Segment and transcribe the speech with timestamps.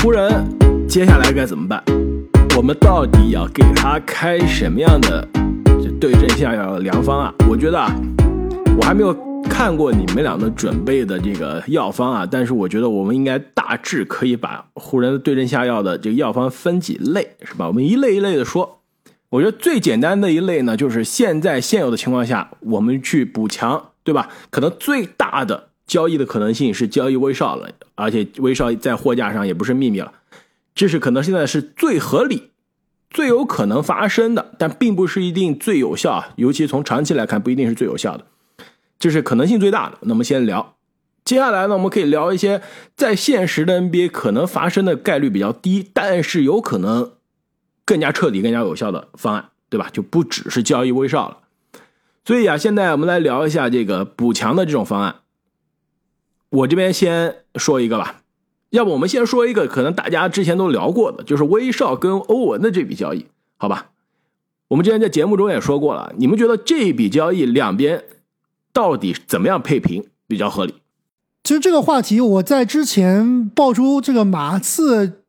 [0.00, 0.46] 湖人
[0.88, 1.82] 接下来该怎么办？
[2.56, 5.26] 我们到底要给他开什么样的
[6.00, 7.34] 对症下药良方啊？
[7.50, 7.92] 我觉得啊，
[8.78, 9.12] 我还没有
[9.50, 17.66] 看过你们俩的准备的这个药方啊，但是我觉得我们应该大致可以把湖人的对症下药的这个药方分几类，是吧？
[17.66, 18.76] 我们一类一类的说。
[19.30, 24.30] 我觉得最简单的一类呢，就是现在现有的情况下，我们去补强，对吧？
[24.48, 30.12] 可能最大的交易的可能性是交易威少了，而且威少在货架上也不是秘密了，
[30.76, 32.50] 这是可能现在是最合理、
[33.10, 36.28] 最有可能发生的，但并不是一定最有效啊。
[36.36, 38.26] 尤其从长期来看，不一定是最有效的，
[39.00, 39.98] 这是可能性最大的。
[40.02, 40.76] 那么先聊，
[41.24, 42.62] 接下来呢，我们可以聊一些
[42.94, 47.12] 在现实的 NBA 可能发生的概率比较低，但是有可能。
[47.84, 49.88] 更加彻底、更加有效的方案，对吧？
[49.90, 51.38] 就不只是交易威少了。
[52.22, 55.20] 所以啊，现在我们来聊一下这个补强的这种方案。
[56.50, 58.22] 我这边先说一个吧，
[58.70, 63.90] 要不我们先说一个可能大家之前都聊过的，就是威少跟欧文的这笔交易，好吧？
[64.68, 68.04] 我们之前在节目中也说过了，你们觉得这笔交易两边
[68.72, 70.74] 到底怎么样配平比较合理？
[71.44, 75.22] 其实这个话题我在之前爆出这个马刺。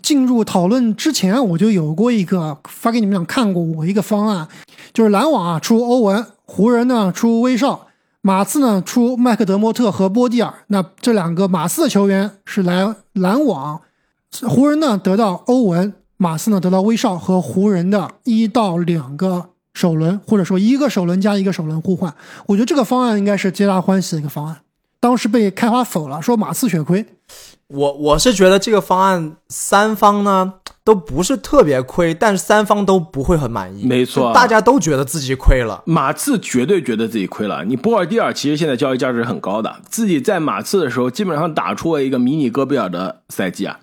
[0.00, 4.48] 进入讨论之前，我就有过一个发给你们俩看过我一个方案，
[4.92, 7.85] 就是篮网啊出欧文，湖人呢出威少，
[8.26, 10.52] 马刺呢出麦克德莫特和波蒂尔。
[10.66, 13.80] 那这两个马刺的球员是来篮网，
[14.48, 22.12] 湖人呢得到欧文，马刺呢得到威少和湖人的一到两个首轮，或者说一个首轮加一个首轮互换。
[22.46, 24.56] 我觉得这个方案应该是皆大欢喜的一个方案。
[24.98, 27.06] 当时被开发否了，说马刺血亏。
[27.68, 30.54] 我我是觉得这个方案三方呢
[30.86, 33.84] 都不是特别亏，但是三方都不会很满意。
[33.84, 35.82] 没错，大家都觉得自己亏了。
[35.84, 37.64] 马刺绝对觉得自己亏了。
[37.64, 43.80] 你波尔蒂尔其实现在交易价值很高的，自己在马刺的时候基本上打出了一个迷你戈贝尔的赛季啊，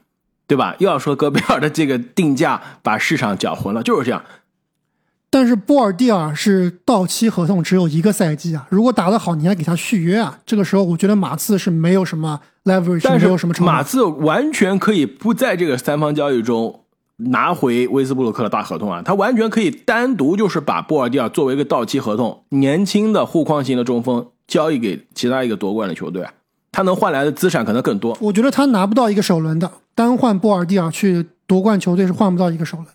[0.47, 0.78] 对吧？
[0.80, 4.24] 又要说戈贝尔的这个定价把市场搅浑了，就是这样。
[5.30, 10.40] 但是波尔蒂尔是到期合同只有一个赛季啊，如果打得好，你还给他续约啊？
[10.46, 16.82] 这个时候我觉得马刺是没有什么 leverage，没有什么马刺完全可以不在这个三方交易中
[17.28, 26.28] 拿回威斯布鲁克的大合同啊，他完全可以单独就是把波尔蒂尔作为一个到期合同，年轻的护框型的中锋交易给其他一个夺冠的球队，
[26.72, 28.17] 他能换来的资产可能更多。
[28.22, 32.94] 我觉得他拿不到一个首轮的，单换波尔蒂尔去夺冠球队是换不到一个首轮的，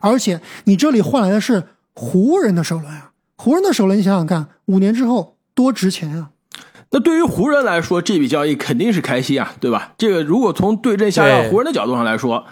[0.00, 1.64] 而且你这里换来的是。
[1.92, 6.30] 湖人的首轮啊，湖人的首轮，你想想看，五年之后多值钱啊！
[6.92, 9.92] 那对于湖人来说，这笔交易肯定是开心啊，对吧？
[9.98, 12.46] 这个如果从对症下药，湖人的角度上来说，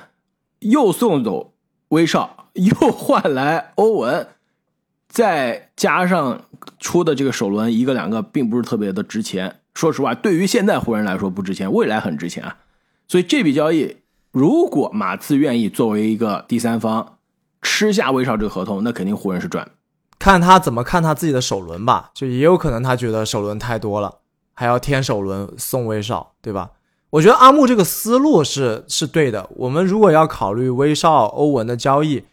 [0.60, 1.52] 又送走
[1.88, 4.28] 威少， 又换来欧文，
[5.08, 6.42] 再加上
[6.78, 9.60] 出的这个首轮一个两个，并不是特别的值钱。
[9.74, 12.56] 说实话，对于现在湖人来说不值钱，未来很值钱啊。
[13.06, 13.96] 所以这笔交易，
[14.32, 17.14] 如果马刺愿意作为一个第三方。
[17.60, 19.68] 吃下威少这个合同，那肯定湖人是赚。
[20.16, 24.18] 看他怎么看他自己的首轮吧，就也有可能他觉得首轮太多了，
[24.54, 26.70] 还要添首轮送威少，对吧？
[27.10, 29.48] 我觉得阿木这个思路是是对的。
[29.56, 32.24] 我们如果要考虑威少、欧文的交易，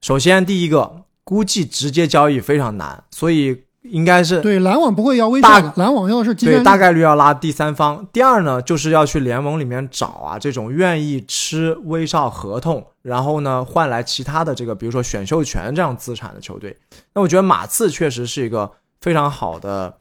[0.00, 3.64] 首先第一个，估计直接交易非常难，所以。
[3.84, 8.06] 应该是对篮网不会要威少的，篮网要的是对大概率要拉第三方。
[8.12, 16.78] 第二呢，就是要去联盟里面找啊这种愿意吃威少合同，然后呢换来其他的这个比如说选秀权这样资产的球队。
[17.12, 19.92] 那我觉得马刺确实是一个非常好的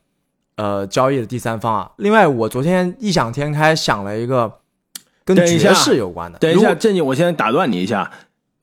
[0.62, 1.92] 呃交易的第三方啊。
[1.98, 4.60] 另外，我昨天异想天开想了一个
[5.26, 6.38] 跟爵士有关的。
[6.38, 8.12] 等一下，正经，我先打断你一下。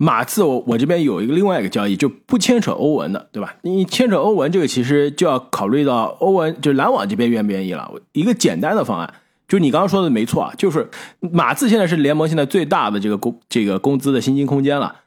[0.00, 3.56] 马刺，我我这边有一个另外一个交易，就不牵扯欧文的，对吧？
[3.62, 7.90] 你牵扯欧文这个，其实就要考虑到欧文，就篮网这边愿不愿意了。
[8.12, 9.14] 一个简单的方案，
[9.48, 10.88] 就你刚刚说的没错啊，就是
[11.18, 15.00] 马刺现在是联盟现在最大的这个工这个工资的薪金空间了，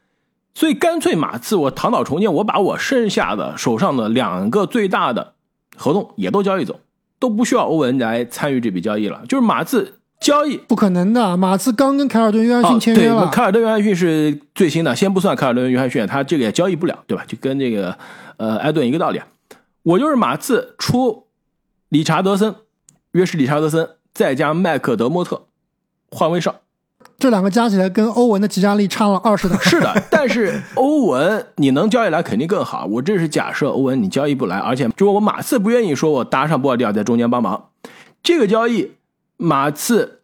[0.54, 5.36] 所以干脆马刺我躺倒重建，我把我剩下的手上的两个最大的
[5.82, 6.80] 合同也都交易走，
[7.20, 9.96] 都不需要欧文来参与这笔交易了，就是马刺。
[10.22, 13.28] 交易不可能的，马刺刚跟凯尔顿·约翰逊签约了。
[13.30, 17.26] 凯尔顿·约翰逊是最新的，先不算凯尔顿·约翰逊，他这个也交易不了，对吧？
[17.28, 17.98] 就跟这个
[18.38, 19.20] 呃埃顿一个道理。
[19.82, 21.26] 我就是马刺出
[21.90, 22.54] 理查德森，
[23.14, 25.48] 约什理查德森，再加麦克德莫特
[26.12, 26.62] 换威少，
[27.18, 29.58] 这两个加起来跟欧文的集战力差了二十的。
[29.58, 29.92] 是的，
[30.24, 32.86] 但是欧文你能交易来肯定更好。
[32.86, 37.70] 我这是假设欧文你交易不来，而且就我马刺不愿意说我搭上波尔蒂尔在中间帮忙，
[38.22, 38.92] 这个交易。
[39.38, 40.20] 马刺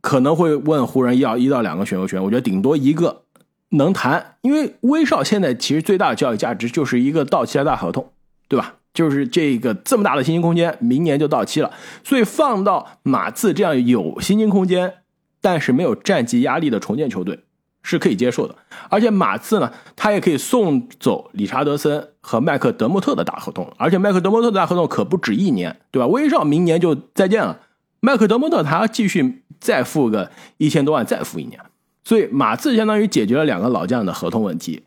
[0.00, 3.22] 可能会问湖人要一到两个选秀权，我觉得顶多一个
[3.68, 8.10] 能谈，因为威少现在其实最大的交易价值就是一个到期的大合同，
[8.48, 8.74] 对吧？
[8.92, 11.70] 就是这个这么大的薪金空间，明年就到期了，
[12.02, 14.94] 所以放到马刺这样有薪金空间
[15.40, 17.44] 但是没有战绩压力的重建球队
[17.82, 18.54] 是可以接受的。
[18.88, 26.06] 而且马刺呢，他也可以送走理查德森和麦克德莫特的大合同，而且麦克德莫特的大合同可不止一年，对吧？
[26.06, 27.60] 威少明年就再见了，
[28.00, 31.60] 麦克德莫特他要继续再付个一千多万，再付一年，
[32.04, 34.82] 所以马刺相当于解决了两个老将的合同问题，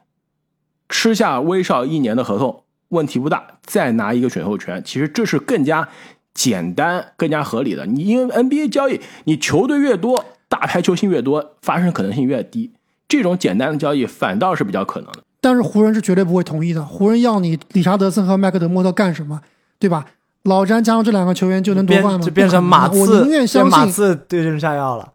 [0.90, 5.88] 吃下威少一年的合同问题不大，再拿一个选秀权，其实这是更加。
[6.36, 12.74] 简单更加合理的，你因为 NBA 交易，你球队越多，大牌球星越多，发生可能性越低。
[13.08, 15.20] 这种简单的交易反倒是比较可能的。
[15.42, 16.84] 但是湖人是绝对不会同意的。
[16.84, 19.42] 湖人要你理查德森和麦克德莫特干什么？
[19.80, 20.06] 对吧？
[20.44, 22.26] 老詹加上这两个球员就能夺冠吗？
[22.26, 25.14] 就变成马刺，我宁愿相信马刺对症下药了。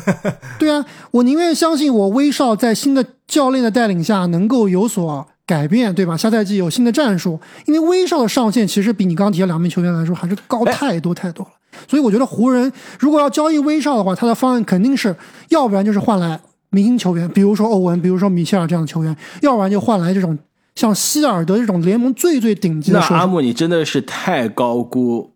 [0.58, 5.28] 对啊，我宁愿相信我威少在新的教练的带领下能够有所。
[5.48, 6.14] 改变对吧？
[6.14, 11.52] 下赛季有新的战术，因为威少的上限其实比你刚刚提的两名球员来说还是高太多太多了。
[11.88, 15.16] 所以我觉得湖人如果要交易威少的话，他的方案肯定是
[15.48, 16.38] 要不然就是换来
[16.70, 20.38] 明星球员，比如说欧文，比如说米切尔这样的球员，要不然就换来这种
[20.74, 22.98] 像希尔德这种联盟最最顶级的。
[23.00, 25.32] 那阿木，你真的是太高估。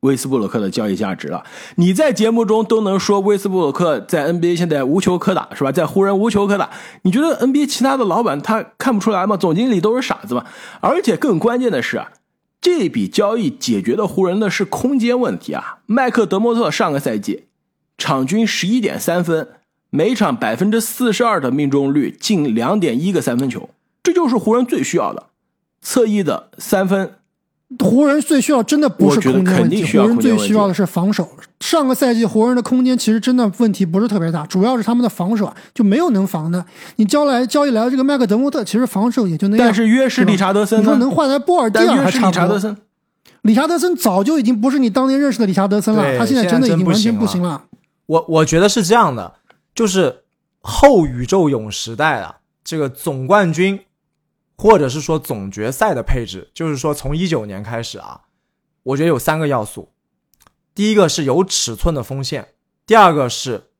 [0.00, 1.44] 威斯布鲁克的交易价值了，
[1.76, 5.70] 你在节目中都能说威斯布鲁克在 NBA 现在无球可打，是吧？
[5.70, 6.70] 在湖人无球可打，
[7.02, 9.36] 你觉得 NBA 其他的老板他看不出来吗？
[9.36, 10.44] 总经理都是傻子吗？
[10.80, 12.10] 而且更关键的是啊，
[12.60, 15.78] 这笔交易解决的湖人的是空间问题啊。
[15.86, 17.44] 麦克德莫特上个赛季
[17.96, 19.50] 场均十一点三分，
[19.94, 23.68] 每场百分之四十二的命中率，进两点一个三分球，
[24.02, 25.24] 这就是湖人最需要的
[25.82, 27.12] 侧翼的三分。
[27.78, 31.28] 湖人最需要真的不是空间问题，湖人最需要的是防守。
[31.60, 36.64] 上个赛季湖人的空间其实真的问题不是特别大，主要是他们的防守就没有能防的。
[36.96, 39.66] 你交来交易来的这个麦克德莫特，其实防守也就那样。
[39.66, 42.76] 但是约什理查德森，你说能换来波尔蒂尔还差不多。
[43.42, 47.62] 理查德森早就已经不是你当年认识的理查德森了，他现在真的已经完全不行了。
[48.04, 49.32] 我我觉得是这样的，
[49.74, 50.24] 就是
[50.60, 53.84] 后宇宙勇时代啊，这个总冠军
[54.56, 58.22] 或者是说总决赛的配置，就是说从一九年开始啊。
[58.84, 59.90] 我觉得有三个要素，
[60.74, 62.48] 第一个是有尺寸的锋线，
[62.84, 63.70] 第二个是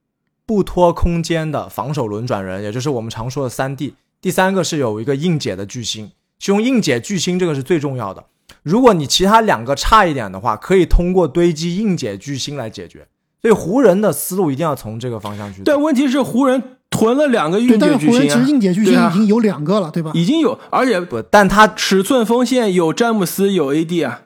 [0.46, 6.12] 不拖空间的防守轮转人，也就是我们常说的三 D，第三个是有一个硬解的巨星。
[6.38, 8.26] 其中硬解巨星这个是最重要的。
[8.62, 13.08] 如果你其他两个差一点的话，可以通过堆积硬解巨星来解决。
[13.42, 15.62] 所以湖人的思路一定要从这个方向去。
[15.64, 20.12] 但问题是湖人囤了两个硬解巨星，其实硬解巨星已经有两个了，对吧？
[20.14, 24.22] 已经有，而且不，但他尺寸锋线有詹姆斯，有 AD 啊。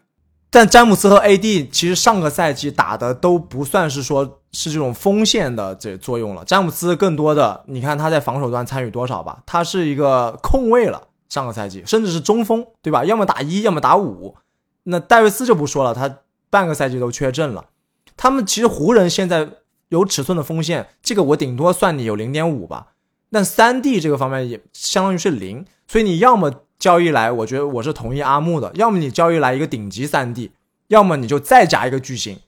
[0.51, 6.45] 但詹姆斯和 AD 其实上个赛季打的都不算是说是这种锋线的这作用了。
[6.45, 9.39] 詹姆斯更多的，你看他在防守端参与多少吧？
[9.45, 13.05] 他是一个控卫了，上个赛季甚至是中锋，对吧？
[13.05, 14.37] 要么打一，要么打五。
[14.85, 16.19] 那戴维斯就不说了，他
[16.49, 17.65] 半个赛季都缺阵了。
[18.17, 19.49] 他们其实湖人现在
[19.89, 22.89] 有尺寸的锋线，这个我顶多算你有零点五吧。
[23.31, 26.63] 但三 D 这个方面也相当于是零，所以你要么。
[26.79, 28.71] 交易来，我觉得我是同意阿木的。
[28.75, 30.53] 要么你交易来一个顶级三 D，
[30.89, 32.39] 要么你就再加一个巨星，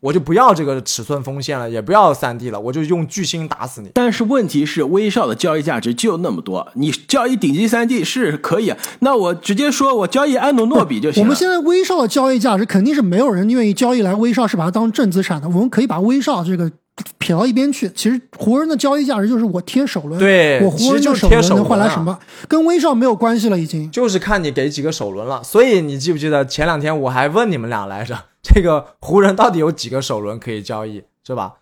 [0.00, 3.90] 我就不要这个尺寸锋线了，也不要三 D 了，我就用巨星打死你。
[3.94, 11.22] 但是问题是，威少的交易价值就那么多，你交易顶级三 D 是可以，那我直接说我交易安努诺比就行。
[11.22, 15.48] 我们现在威少的交易价值肯定是没有人愿意交易来威少，是把它当正资产的。
[15.48, 16.70] 我们可以把威少这个。
[17.16, 25.42] 撇到一边去，其实湖人的交易价值就是我贴首轮，对我湖人就手轮能换来什么，跟威少没有关系了，已经就是看你给几个首轮了。
[25.42, 31.58] 所以你记不记得前两天我还问你们俩来着，这个湖人到底有几个首轮可以交易，是吧？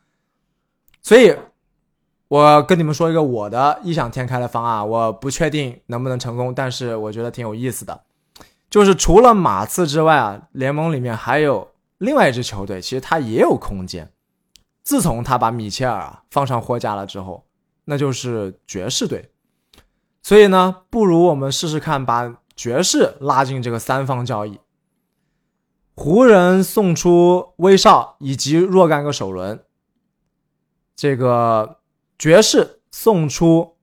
[1.03, 1.35] 所以，
[2.29, 8.03] 我跟你们说一个我的异想天开的方案，我不确定能不能成功，但是我觉得挺有意思的，
[8.69, 14.13] 就是除了马刺之外啊，联盟里面还有另外一支球队，其实他也有空间。
[14.83, 17.45] 自从他把米切尔啊放上货架了之后，
[17.85, 19.31] 那就是爵士队。
[20.23, 24.59] 所以呢，不如我们试试看，把爵士拉进这个三方交易。
[25.99, 29.64] 湖人送出威少以及若干个首轮，
[30.95, 31.81] 这个
[32.17, 33.75] 爵士送出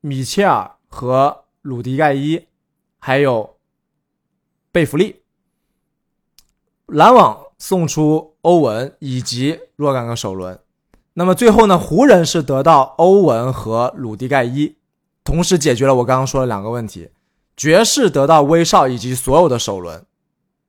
[0.00, 2.46] 米切尔和鲁迪盖伊，
[2.98, 3.58] 还有
[4.72, 5.20] 贝弗利，
[6.86, 7.38] 篮网。
[7.58, 10.58] 送出欧文以及若干个首轮，
[11.12, 11.78] 那么最后呢？
[11.78, 14.74] 湖人是得到欧文和鲁迪盖伊，
[15.22, 17.10] 同时解决了我刚刚说的两个问题。
[17.56, 20.04] 爵士得到威少以及所有的首轮，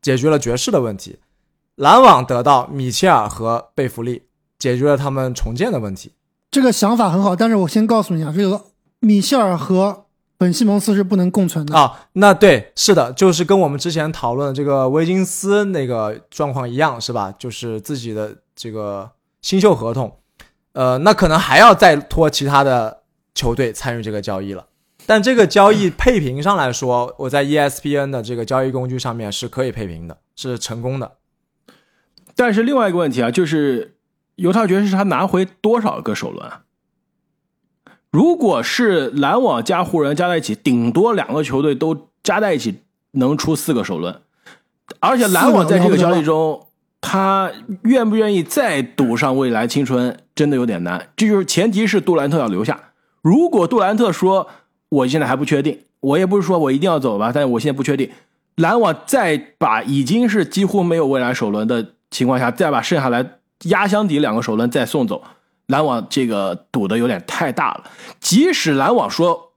[0.03, 1.17] 解决了爵士的问题。
[1.77, 4.21] 篮网得到米切尔和贝弗利，
[4.59, 6.13] 解决了他们重建的问题。
[6.51, 8.65] 这个想法很好，但是我先告诉你啊，这个
[8.99, 10.01] 米切尔和。
[10.35, 17.33] 本西蒙斯是不能共存的啊，那对，是的，就是跟我们之前讨论的这个威金斯那个状况一样，是吧？
[17.39, 19.09] 就是自己的这个
[19.41, 20.17] 新秀合同，
[20.73, 24.65] 呃，那可能还要再拖其他的球队参与这个交易了。
[25.05, 31.13] 但这个交易配平上来说，我在 ESPN 的这个交易工具上面是可以配平的，是成功的。
[32.35, 33.97] 但是另外一个问题啊，就是
[34.35, 36.49] 犹他爵士他拿回多少个首轮？
[38.09, 44.21] 如果是篮网加湖人加在一起，顶多两个球队都加在一起能出四个首轮，
[44.99, 46.67] 而且篮网在这个交易中，
[47.01, 47.51] 他
[47.83, 51.09] 愿不愿意再赌上未来青春，真的有点难。
[51.15, 52.91] 这就是前提是杜兰特要留下。
[53.21, 54.47] 如果杜兰特说
[54.93, 58.09] 我现在还不确定，我也不是说我一定要走吧，但是我现在不确定。
[58.57, 65.23] 篮网再把已经是几乎没有未来首轮的情况下，再把剩下来压箱底两个首轮再送走。
[65.67, 67.85] 篮网这个赌的有点太大了，
[68.19, 69.53] 即使篮网说，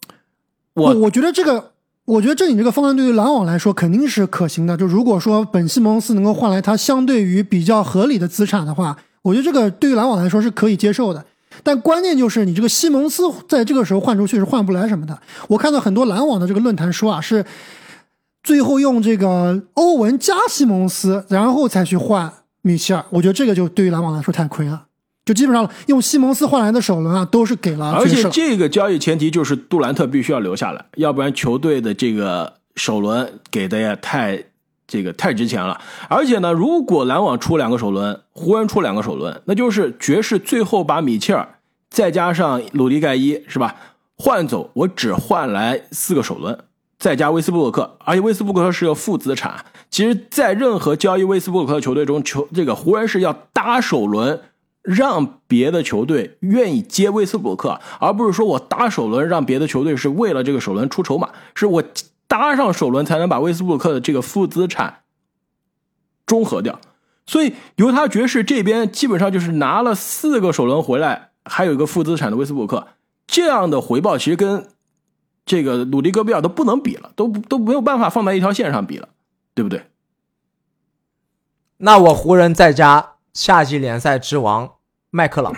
[0.74, 1.72] 我我觉得这个，
[2.04, 4.76] 我觉得这你这个方案对于篮网来说肯定是可行的。
[4.76, 11.26] 就如果说本西蒙斯能够换来他相对于比较合理的资产的话，我觉得这个对于篮网来说是可以接受的。
[11.62, 15.18] 但关键就是你这个西蒙斯在这个时候换出去是换不来什么的。
[15.48, 17.44] 我看到很多篮网的这个论坛说啊，是
[18.42, 23.04] 最后用这个欧文加西蒙斯，然后才去换米切尔。
[23.10, 24.84] 我觉得这个就对于篮网来说太亏了。
[25.24, 27.90] 就基本上用西蒙斯换来的首轮啊，都是给了。
[27.90, 34.44] 而且这个交易前提就是杜兰特必须要留下来，要不然球队的这个首轮给的也太
[34.86, 35.80] 这个太值钱了。
[36.08, 41.48] 而且呢，如果篮网出两个首轮，湖人出两个首轮，那就是爵士最后把米切尔
[41.90, 43.76] 再加上鲁迪盖伊是吧
[44.16, 46.58] 换走，我只换来四个首轮，
[46.98, 49.64] 再加威斯布鲁克，而且威斯布鲁克是个负资产。
[49.90, 54.40] 其实，在任何交易威斯布鲁克的球队中，球这个湖人是要搭首轮。
[54.86, 61.82] 让别的球队愿意接威斯布鲁克，而不是说我搭首轮让别的球队是为了这个首轮出筹码，是我
[62.26, 65.02] 搭上首轮才能把威斯布鲁克的这个负资产
[66.24, 66.80] 中和掉。
[67.26, 72.86] 所以犹他爵士这边基本上就是拿了四个首轮回来，还有一个负资产的威斯布鲁克，
[73.26, 74.68] 这样的回报其实跟
[75.44, 79.08] 这个鲁迪戈贝尔都不能比了，都都没有办法放在一条线上比了，
[79.54, 79.86] 对不对？
[81.78, 84.72] 那我湖人再加夏季联赛之王。
[85.10, 85.54] 麦克朗，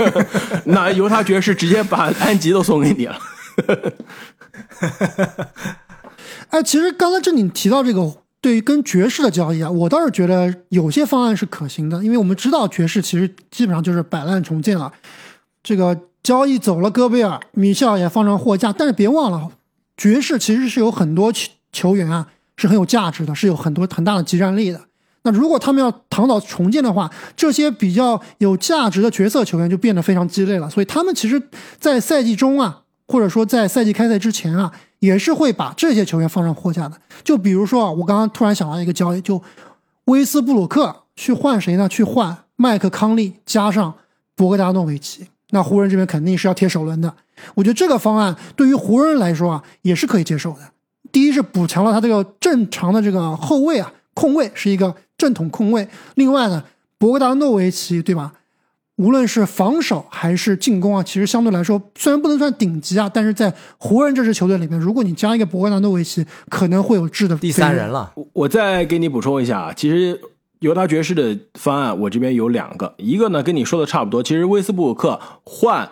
[0.64, 3.18] 那犹他爵士直接把 安吉都送给你了。
[6.50, 14.92] 哎，其实刚才这你提到这个对于跟爵士的交易啊，我倒是觉得有些方案是可行的，因为我们知道爵士其实基本上就是摆烂重建了。
[15.62, 19.50] 这个交易走了戈贝尔，米切尔也放上货架，但是别忘了，
[19.96, 24.80] 爵士其实是有很多球球员啊是很有价值的，是有很多很大的集战力的。
[25.22, 30.70] 那如果他们要躺倒重建的话，这些比较有价值的角色球员就变得非常鸡肋了。
[30.70, 31.42] 所以他们其实，
[31.80, 36.98] 在赛季中啊，或者说在赛季开赛之前啊，也是会把这些球员放上货架的。
[37.24, 39.42] 就比如说啊，我刚刚突然想到一个交易，就
[40.04, 41.88] 威斯布鲁克去换谁呢？
[41.88, 43.94] 去换麦克康利加上
[44.34, 45.26] 博格达诺维奇。
[45.50, 47.14] 那湖人这边肯定是要贴首轮的。
[47.54, 50.58] 我觉得这个方案对于湖人来说啊，也是可以接受的。
[51.12, 54.94] 第一是补强了他这个正常的这个后卫啊，控卫是一个。
[55.18, 56.62] 正统控卫，另外呢，
[56.98, 58.34] 博格达诺维奇，对吧？
[58.96, 68.12] 无论是防守还是进攻啊，其实相对来说虽然不能算顶级啊，但是在湖人这支球队里面，如果你加一个博格达诺维奇，可能会有质的第三人了。
[68.32, 70.20] 我再给你补充一下啊，其实
[70.60, 75.90] 犹他爵士的方案我这边有两个，一个呢跟你说的差不多，其实威斯布鲁克换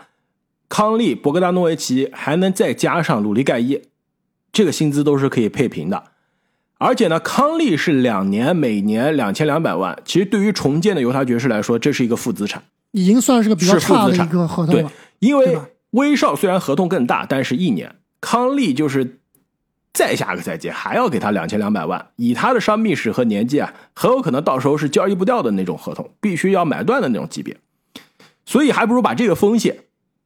[0.71, 3.83] 康利、博格达诺维奇，还能再加上鲁迪盖伊，
[4.51, 6.05] 这个薪资都是可以配平的。
[6.79, 9.97] 而且呢，康利是两年，每年两千两百万。
[10.05, 12.63] 其实对于重建的犹他爵士来说，这是一个负资产，
[12.95, 14.83] 已经算是个比较差的一个合同了。
[14.83, 15.59] 对，因为
[15.91, 19.19] 威少虽然合同更大，但是一年，康利就是
[19.93, 22.11] 再下个赛季还要给他两千两百万。
[22.15, 27.57] 以他的伤病史和年纪啊，很有可能到时候是交易不掉的那种合同，必须要买断的那种级别。
[28.47, 29.79] 所以还不如把这个风险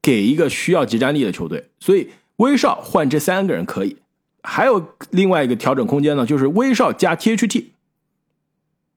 [0.03, 1.71] 给一个需要集战力的球队。
[1.81, 3.97] 所以威少换这三个人可以。
[4.43, 7.65] 还有另外一个调整空间呢，就是威少加 THT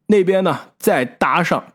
[0.07, 1.73] 那边呢，再搭上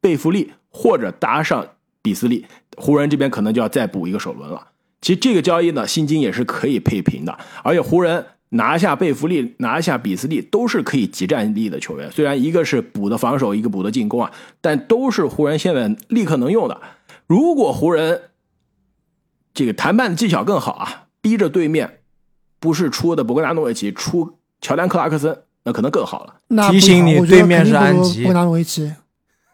[0.00, 1.66] 贝弗利或者搭上
[2.02, 2.44] 比斯利，
[2.76, 4.68] 湖人这边可能就要再补一个首轮了。
[5.00, 12.10] 其实这个交易呢，薪金也是可以配平的，而且湖人拿下贝弗利、拿下比斯利都是可以集战力的球员。
[12.12, 14.30] 虽然一个是补的防守，一个补的进攻啊，
[14.60, 16.80] 但都是湖人现在立刻能用的。
[17.26, 18.22] 如果湖人
[19.54, 22.00] 这个谈判的技巧更好啊，逼着对面。
[22.58, 26.70] 不是出的博格达诺维奇，出乔丹克拉克森，那可能更好了。
[26.70, 28.22] 提醒你，对面是安吉。
[28.22, 28.90] 博格达诺维奇，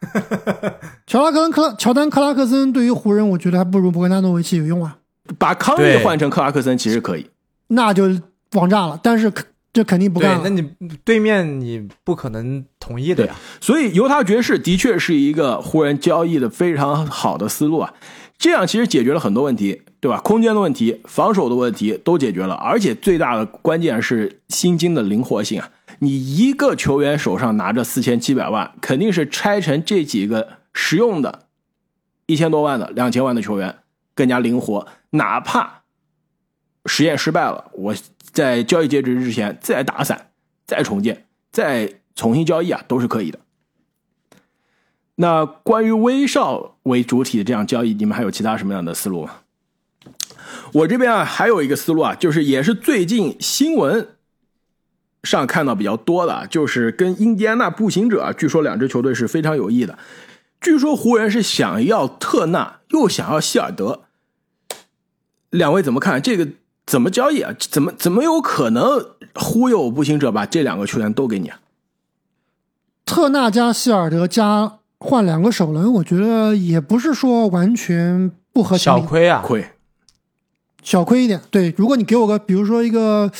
[1.13, 4.97] 乔拉克克乔丹克拉克森对于湖人，我觉得还不如博格纳诺维奇有用啊。
[5.39, 7.27] 把康利换成克拉克森其实可以，
[7.69, 8.05] 那就
[8.53, 8.99] 王炸了。
[9.03, 9.31] 但是
[9.75, 10.67] 这肯定不干，那你
[11.05, 13.35] 对面你不可能同意的呀。
[13.61, 17.93] 所以犹他爵士的确是一个湖人交易的非常好的思路啊，
[18.39, 20.19] 这样其实解决了很多问题，对吧？
[20.21, 25.69] 空间的问题、防守的问题都解决了，而且最大的关键是薪金的灵活性啊。
[25.99, 31.47] 你一个球员手上拿着四千七百万，肯定是拆成这几个实用的，
[32.27, 33.79] 一千多万的、两千万的球员
[34.15, 35.83] 更加灵活，哪怕
[36.87, 37.95] 实验失败了，我
[38.33, 40.31] 在交易截止之前再打散、
[40.67, 43.39] 再重建、再重新交易啊，都是可以的。
[45.17, 49.41] 那关于威少为主体的这样交易，你们还有其他什么样的思路吗？
[50.73, 54.09] 我这边啊还有一个思路啊，就是也是最近新闻
[55.23, 59.99] 上看到比较多的，就是跟印第安纳步行者，据说两支球队是非常有意的。
[60.63, 64.05] 据说湖人是想要特纳，又想要希尔德，
[65.51, 66.23] 两位怎么看？
[66.23, 66.49] 这个
[66.87, 67.53] 怎么交易啊？
[67.59, 69.05] 怎么怎么有可能
[69.35, 71.59] 忽悠步行者把这两个球员都给你啊？
[73.05, 79.71] 特纳加希尔德加换两个首轮，我觉得也不是说完全不合情理，小亏啊，亏。
[80.83, 81.41] 小亏一点。
[81.51, 83.31] 对，如果你给我个，比如说一个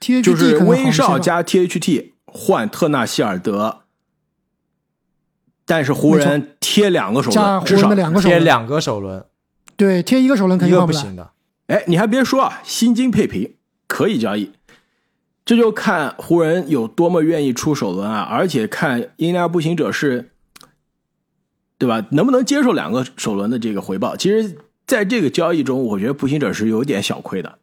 [0.00, 3.81] THT，就是可能好一些吧威少加 THT 换特纳希尔德，
[5.74, 9.24] 但是湖人贴两个首轮，至少人的两个首轮，贴两个首轮，
[9.74, 11.30] 对，贴一个首轮肯定不行的。
[11.68, 13.54] 哎，你还别说啊，薪金配平
[13.86, 14.50] 可以交易，
[15.46, 20.32] 这就看湖人有多么愿意出首轮啊，而且看印第安步行者是，
[21.78, 22.06] 对吧？
[22.10, 24.14] 能不能接受两个首轮的这个回报？
[24.14, 27.56] 其实，在这个交易中，我觉得步行者是有点小亏的。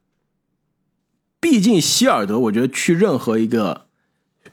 [1.40, 3.86] 毕竟希尔德，我觉得去任何一个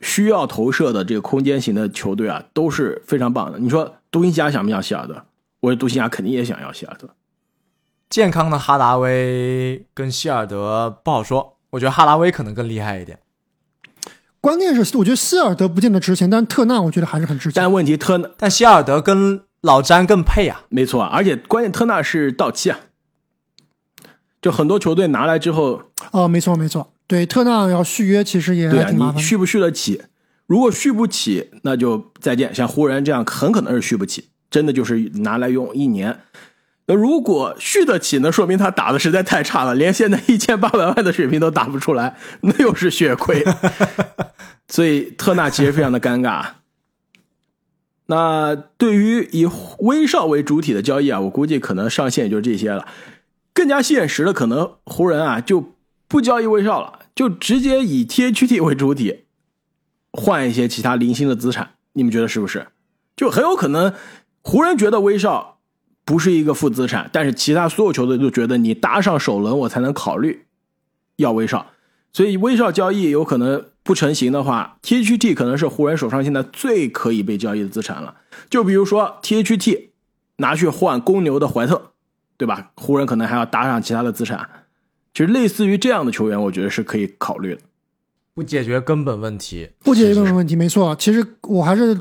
[0.01, 3.59] 需要投射的这个空间型的球队啊，都是非常棒的。
[3.59, 5.25] 你说独行侠想不想希尔德？
[5.61, 7.11] 我觉得独行侠肯定也想要希尔德。
[8.09, 13.19] 健康的哈达威跟希尔德不好说，我觉得哈达威可能更厉害一点。
[14.41, 17.55] 关键是我觉得希尔德不见得值钱，但是特纳我觉得还是很值钱。
[17.57, 20.63] 但问题特纳但希尔德跟老詹更配啊。
[20.69, 22.79] 没错，而且关键特纳是到期啊，
[24.41, 25.83] 就很多球队拿来之后，
[26.13, 28.91] 哦，没错没错，对特纳要续约其实也对啊。
[28.91, 30.03] 你续不续得起？
[30.47, 32.55] 如果续不起，那就再见。
[32.55, 36.21] 像湖人这样，很可能是续不起，真的就是拿来用一年。
[36.87, 43.45] 那如果续得起，那说明他打的实在太差了，连现在一千八百万的水平都打不出来，那又是血亏。
[44.69, 46.45] 所以特纳其实非常的尴尬。
[48.07, 49.49] 那对于以
[49.81, 52.87] 威少为主体的交易啊，我估计可能上限也就这些了。
[53.53, 55.75] 更加现实的，可能湖人啊就
[56.09, 59.25] 不交易威少了，就直接以 THT 为主体，
[60.13, 61.71] 换一些其他零星的资产。
[61.93, 62.69] 你们觉得是不是？
[63.17, 63.95] 就很有可能
[64.43, 65.59] 湖人觉得威少
[66.05, 70.47] 不是一个负资产，但是其他所有球队都觉得你搭上首轮，我才能考虑
[71.17, 71.73] 要威少。
[72.13, 78.15] 所以威少交易有可能不成型的话，THT 可能是湖人手上现在最可以被交易的资产了。
[78.49, 79.89] 就比如说 THT
[80.37, 81.93] 拿去换公牛的怀特，
[82.37, 82.71] 对吧？
[82.77, 84.49] 湖人可能还要搭上其他的资产。
[85.17, 87.63] 其实类似于这样的球员，我觉得是可以考虑的。
[88.35, 90.95] 不解决根本问题，不解决根本问题，没错。
[90.97, 91.99] 其实我还是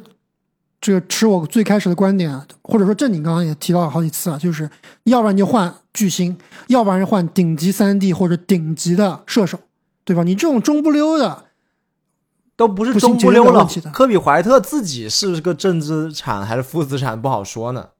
[0.82, 4.70] 这个持我最开始的观点啊，或者说正经刚刚也提到了好几次啊，就是
[5.04, 9.58] 要不然你就换巨星，要不然就换顶级三 D 或者顶级的射手，
[10.04, 10.24] 对吧？
[10.24, 11.46] 你这种中不溜的，
[12.58, 13.66] 都不是中不溜了。
[13.94, 17.92] 科比怀特自己是个正资产还是负资产不好说呢。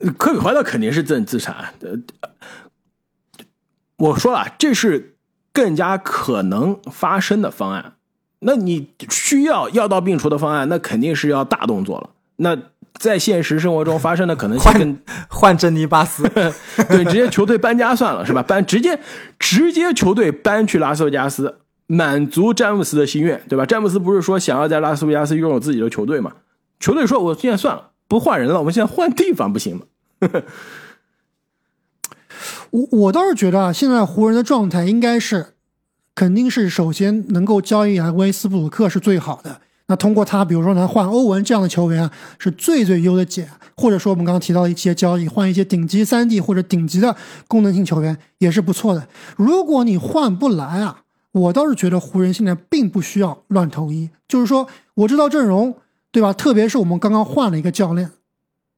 [0.00, 1.72] 呃科比怀特肯定是正资产。
[1.80, 1.98] 呃，
[3.98, 5.16] 我说了，这是
[5.52, 7.94] 更加可能发生的方案。
[8.40, 12.10] 那你需要药到病除的方案，那肯定是要大动作了。
[12.36, 12.56] 那
[12.94, 16.22] 在现实生活中发生的可能性更换珍妮巴斯，
[16.88, 18.42] 对，直接球队搬家算了，是吧？
[18.42, 19.00] 搬直接
[19.38, 23.66] 直接球队搬去拉斯维加斯，满足詹姆斯的心愿，对吧？
[23.66, 26.32] 詹姆斯不是说想要在拉斯维加斯拥有自己的球队吗？
[26.78, 29.82] 球队说：“我现在算了，不换人了，我们现在换地方不行吗？”
[32.70, 35.54] 我我倒是觉得啊，现在湖人的状态应该是，
[36.14, 39.60] 肯定是首先能够交易来威斯布鲁克是最好的。
[39.86, 43.48] 那通过他，比如说能换欧文这样的球员，是最最优的解。
[43.74, 49.06] 或者说我们刚刚提到的一些交易，换一些顶级三 D 或者顶级的功能性球员也是不错的。
[49.36, 54.10] 如果你换不来啊，我倒是觉得湖人现在并不需要乱投医。
[54.26, 55.76] 就是说，我知道阵容，
[56.10, 56.32] 对吧？
[56.32, 58.10] 特别是我们刚刚换了一个教练，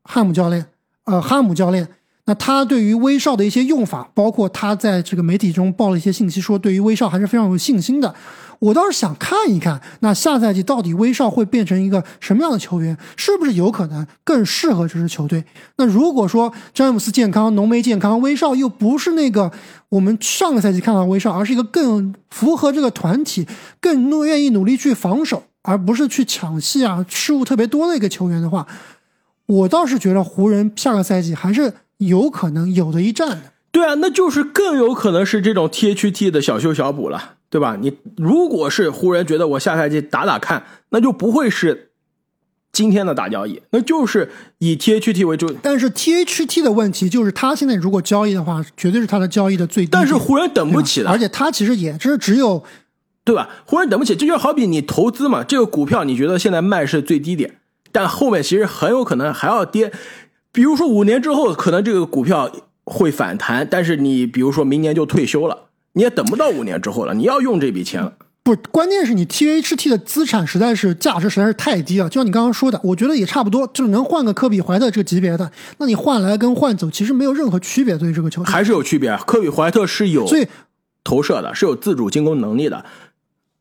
[0.05, 0.67] 汉姆教练，
[1.05, 1.89] 呃，哈姆教练，
[2.27, 8.15] 那他对于威少的一些用法，包括他在这个媒体中报了一些信息，说对于威少还是非常有信心的。
[8.61, 12.95] 我倒是想看一看，那下赛季到底威少会变成一个什么样的球员？
[13.17, 15.43] 是不是有可能更适合这支球队？
[15.79, 19.51] 那如果说詹姆斯健康，浓眉健康，威少又不是那个
[19.89, 23.47] 我们上个赛季看到威少，而是一个更符合这个团体、
[23.81, 28.67] 更愿意努力去防守，而不是去抢戏啊、失误特别多的一个球员的话，
[29.47, 33.53] 我倒是觉得湖人下个赛季还是有可能有的一战的。
[33.73, 37.79] 对啊，那就是更有可能是这种 THT 的小修小补了，对吧？
[37.81, 41.91] 你如果是湖人觉得我下赛季打打看，那就不会是
[42.73, 45.55] 今天的大交易，那就是以 THT 为主。
[45.63, 50.01] 但是 THT 的问题就是，他现在如果交易的话，绝对是他的交易的最低点。
[50.01, 52.65] 但是湖人等不起的，而且他其实也是只有，
[53.23, 53.49] 对吧？
[53.67, 57.59] 湖人等不起，这就好比你投资嘛，这个股票你觉得现在卖是最低点，
[57.93, 59.93] 但后面其实很有可能还要跌。
[60.53, 62.51] 比如说五年之后，可能这个股票。
[62.87, 68.15] 会反弹，但是你比如说明年就退休了，你也等不到五年之后了，你要用这笔钱了。
[68.43, 72.09] 不，关键是你 THT 的资产实在是价值实在是太低了。
[72.09, 77.97] 就像你刚刚说的，我觉得也差不多，就是能换个科比怀特这个级别的，那你换来跟换走其实没有任何区别。
[77.97, 79.17] 对于这个球队还是有区别。
[79.19, 80.49] 科比怀特是有所以
[81.05, 82.85] 投射的，是有自主进攻能力的，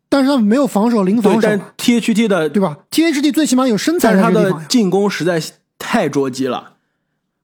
[0.08, 1.41] 但是他们没有防守，零防守。
[1.43, 5.39] 但 THT 的对吧？THT 最起码有身材，但是他的进攻实在
[5.78, 6.78] 太捉鸡了。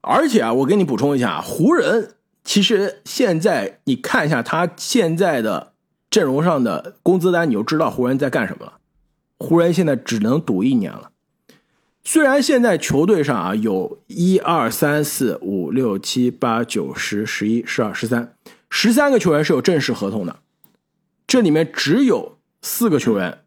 [0.06, 2.12] 而且啊，我给你补充一下，湖人。
[2.44, 5.72] 其实现在你看一下他现在的
[6.08, 8.74] 阵容上的工资单，你就知道湖人在干什么了。
[9.40, 11.10] 湖人现在只能赌一年了。
[12.04, 18.32] 虽然现在球队上啊有一二三四五六七八九十十一十二十三
[18.70, 20.36] 十三个球员是有正式合同的，
[21.26, 23.40] 这里面只有四个球员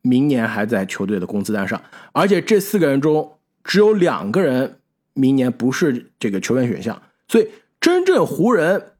[0.00, 4.75] 明年还在球队的工资单上，而且这四个人中只有两个人
[5.16, 7.48] 明年不是这个球员选项，所以。
[7.78, 8.94] 真正湖人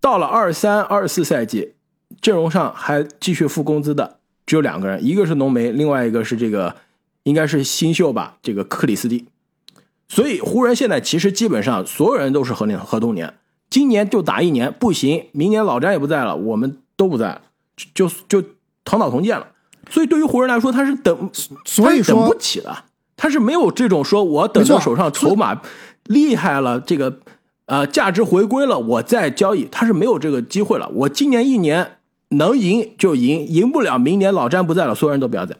[0.00, 1.74] 到了二三二四赛季，
[2.20, 6.74] 阵容上还继续付工资的只有两个人，一个是浓眉，另外一个是这个
[7.22, 9.26] 应该是新秀吧，这个克里斯蒂。
[10.08, 13.34] 所以湖人现在其实基本上所有人都是合年合同年，
[13.70, 17.40] 今年就打一年不行，明年老詹也不在了，我们都不在，
[17.94, 18.42] 就就
[18.84, 19.46] 同岛重建了。
[19.90, 21.30] 所以对于湖人来说，他是等，
[21.64, 22.84] 所以等不起的，
[23.18, 25.60] 他是没有这种说我等到手上筹码
[26.04, 27.18] 厉害了这个。
[27.70, 30.88] 呃，价值回归了，我再交易，他是没有这个机会了。
[30.88, 31.98] 我今年一年
[32.30, 35.54] 能赢就赢，赢不了，明年老詹不在了，所有人都不要在。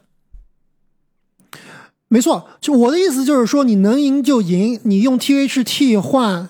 [2.07, 6.49] 没错，就我的意思就是说，你能赢就赢，你用 THT 换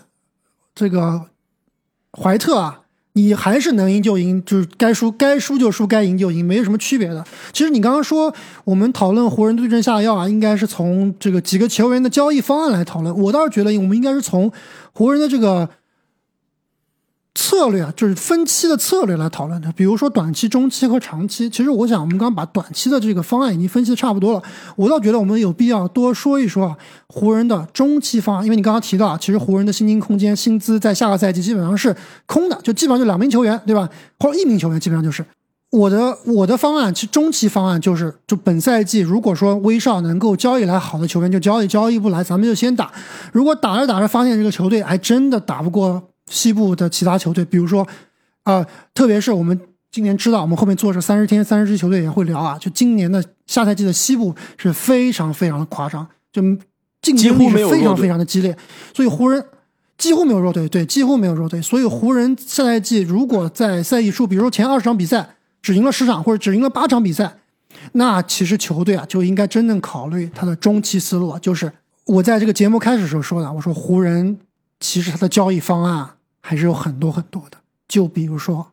[0.74, 1.26] 这个
[2.18, 2.79] 怀特啊。
[3.20, 7.24] 你还是能赢就赢，就是该输该输就输，该赢就赢，没有什么区别的。
[7.52, 13.16] 其实你刚刚说我们讨论湖人对阵下药啊，应该是从这个几个球员的交易方案来讨论。
[13.18, 14.52] 我倒是觉得我们应该是从
[14.94, 15.70] 湖人的这个。
[17.36, 19.72] 策略啊，就是分期的策略来讨论的。
[19.72, 21.50] 比如说短期、中期和长期。
[21.50, 24.44] 其实我想，我们刚刚把短期的这个方案已经分析的差不多了。
[24.76, 28.44] 我倒觉得我们有必要多说一说啊，湖人的中期方案。
[28.44, 33.90] 因为你刚刚提到啊，其实湖人的薪金空间、薪资在下个赛季基本上是空的，就基本上就两名球员，对吧？
[34.20, 35.26] 或者一名球员，基本上就是
[35.72, 36.94] 我的我的方案。
[36.94, 42.92] 其实中期方案就是，就本赛季如果说威少能够交易来好的球员，就交易；交易不来，咱们就先打。
[43.32, 46.04] 如果打着打着发现这个球队还真的打不过。
[46.30, 47.86] 西部的其他球队，比如说，
[48.44, 49.60] 啊，特别是我们
[49.92, 52.58] 今年知道，我们后面做这三十天三十支球队也会聊啊。
[52.60, 56.42] 就今年的下赛季的西部是非常非常的夸张，就
[57.02, 58.56] 竞争力是非常非常的激烈。
[58.94, 59.44] 所以湖人
[59.98, 61.62] 几乎没有弱队，对，几乎没有弱队。
[61.62, 67.38] 所以湖人下赛季如果在赛季初，比如说前二十场比赛只赢了十场或者只赢了八场比赛，
[67.94, 71.72] 那其实球队啊就应该真正考虑他的中期思路，就是
[72.06, 74.38] 我在这个节目开始时候说的，我说湖人
[74.80, 76.12] 其实他的交易方案。
[76.42, 78.72] 还是有很多很多的，就比如说，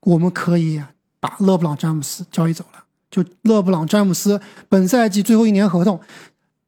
[0.00, 0.82] 我们可以
[1.20, 2.84] 把勒布朗詹姆斯交易走了。
[3.10, 6.00] 就勒布朗詹姆斯本赛季最后一年合同，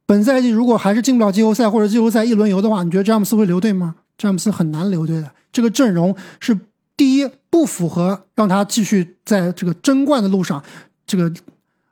[0.07, 3.97] 本赛季如果还是进不了季后赛或者季后赛一轮游的话，你觉得詹姆斯会留队吗？
[4.17, 5.31] 詹姆斯很难留队的。
[5.53, 6.59] 这个阵容是
[6.97, 10.63] 第一不符合让他继续在这个争冠的路上，
[11.07, 11.33] 这个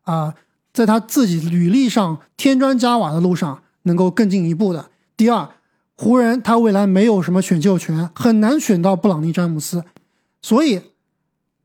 [0.05, 0.35] 啊，
[0.73, 4.91] 在他自己履历上添砖加瓦的路上能够更进一步的。
[5.17, 5.51] 第二。
[5.99, 9.83] 湖人他未来没有什么选秀权，很难选到布朗尼詹姆斯，
[10.43, 10.79] 所以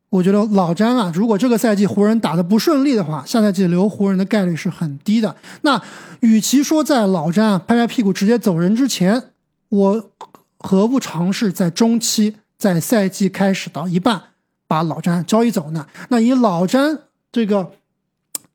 [0.10, 5.36] 我觉得老詹啊，如果这个赛季湖人打的不顺利的话，下赛季留湖人的概率是很低的。
[5.63, 5.82] 那
[6.22, 9.32] 与其说在老詹啊拍拍屁股直接走人之前，
[9.67, 10.10] 我
[10.58, 14.22] 何不尝试在中期，在赛季开始到一半
[14.65, 15.88] 把老詹交易走呢？
[16.08, 17.00] 那以老詹
[17.34, 17.74] 这个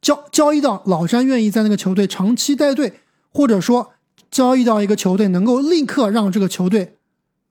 [0.01, 3.93] 交交易到老詹愿意在那个球队长期带队，或者说。
[4.37, 6.97] 交易到一个球队，能够立刻让这个球队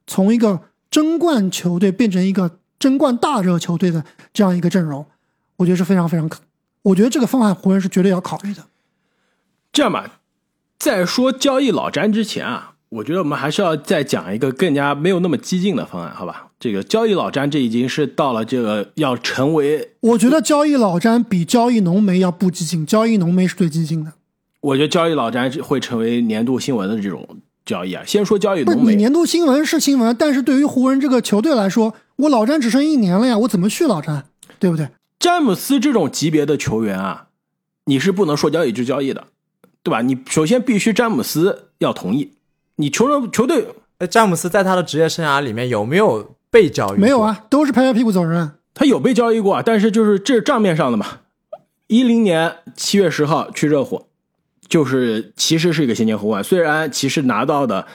[0.06, 5.04] 从一个争冠球队变成一个争冠大热球队的这样一个阵容，
[5.58, 6.42] 我觉得是非常非常可，
[6.84, 8.66] 我觉得这个方案湖人是绝对要考虑的。
[9.74, 10.20] 这样吧，
[10.78, 16.50] 在说交易老詹之前啊，我觉得我们还是要再讲一个更加没有那么激进的方案，好吧？
[16.60, 24.14] 这个交易老詹，这已经是到了这个要成为，我觉得交易老詹比交易浓眉要不激进，交易浓眉是最激进的。
[24.66, 27.28] 我觉得交易老詹会成为年度新闻的这种
[27.66, 28.04] 交易啊。
[28.04, 34.26] 先说交易浓眉，不是你年度新闻是新闻，但是对于湖人这个球队来说，我老詹只剩一年了呀，我怎么续老詹？
[34.58, 34.90] 对不对？
[35.20, 37.28] 詹姆斯这种级别的球员啊，
[37.86, 39.26] 你是不能说交易就交易的，
[39.84, 40.02] 对吧？
[40.02, 42.32] 你首先必须詹姆斯要同意，
[42.78, 43.68] 你球人球队，
[44.00, 47.00] 哎，詹姆斯在他的职业生涯里面有没有被交易？
[47.00, 48.54] 没有，啊，都是拍拍屁股走人。
[48.74, 51.06] 他有被交易过啊，但是就是这是账面上的嘛。
[51.86, 54.08] 一零年七月十号去热火，
[54.68, 57.86] 就是其实是一个先签后换，虽然骑士拿到的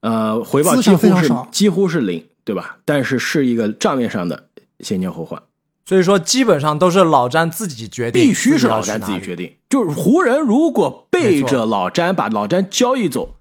[0.00, 2.78] 呃回报几乎是几乎是零，对吧？
[2.84, 4.44] 但是是一个账面上的
[4.80, 5.40] 先签后换。
[5.84, 9.50] 所以说基本上都是老詹自己决定，必须是老詹詹自己决定。
[9.70, 13.36] 就是湖人如果背着老詹把老詹交易走，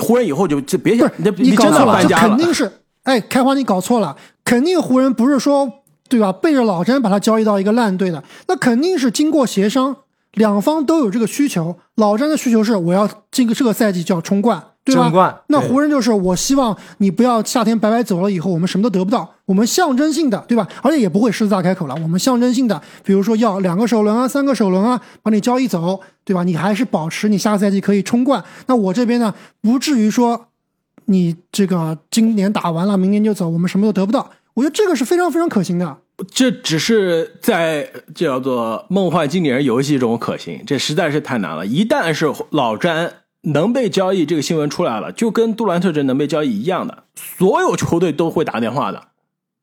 [0.00, 2.28] 湖人以后就就别想不是你真的搞错了，这搬家了。
[2.28, 2.70] 肯定是，
[3.04, 9.96] 哎，开花你搞错了，肯定湖人不是说对吧，背着老詹把他交易到一个烂队的，那肯定是经过协商，
[10.36, 11.76] 两方都有这个需求。
[11.96, 15.02] 老詹的需求是我要这个这个赛季就要冲冠，对吧？
[15.02, 20.68] 争冠那湖人就是我希望你不要夏天白白走了以后，我们什么都得不到，我们象征性的，对吧？
[20.82, 26.44] 而且也不会狮子大开口了，我们象征性的，比如说要两个首轮啊，三个首轮啊，把你交易走，对吧？
[26.44, 28.44] 你还是保持你下个赛季可以冲冠。
[28.66, 30.48] 那我这边呢，不至于说
[31.06, 34.30] 你这个今年打完了，明年就走，我们什么都得不到。
[34.52, 35.96] 我觉得这个是非常非常可行的。
[36.32, 41.66] 这只是在这叫做梦幻经理人游戏中可行，这实在是太难了。
[41.66, 49.08] 一旦是老詹能被交易，这个新闻出来了，就跟杜兰特这能被交易一样的，所有球队都会打电话的，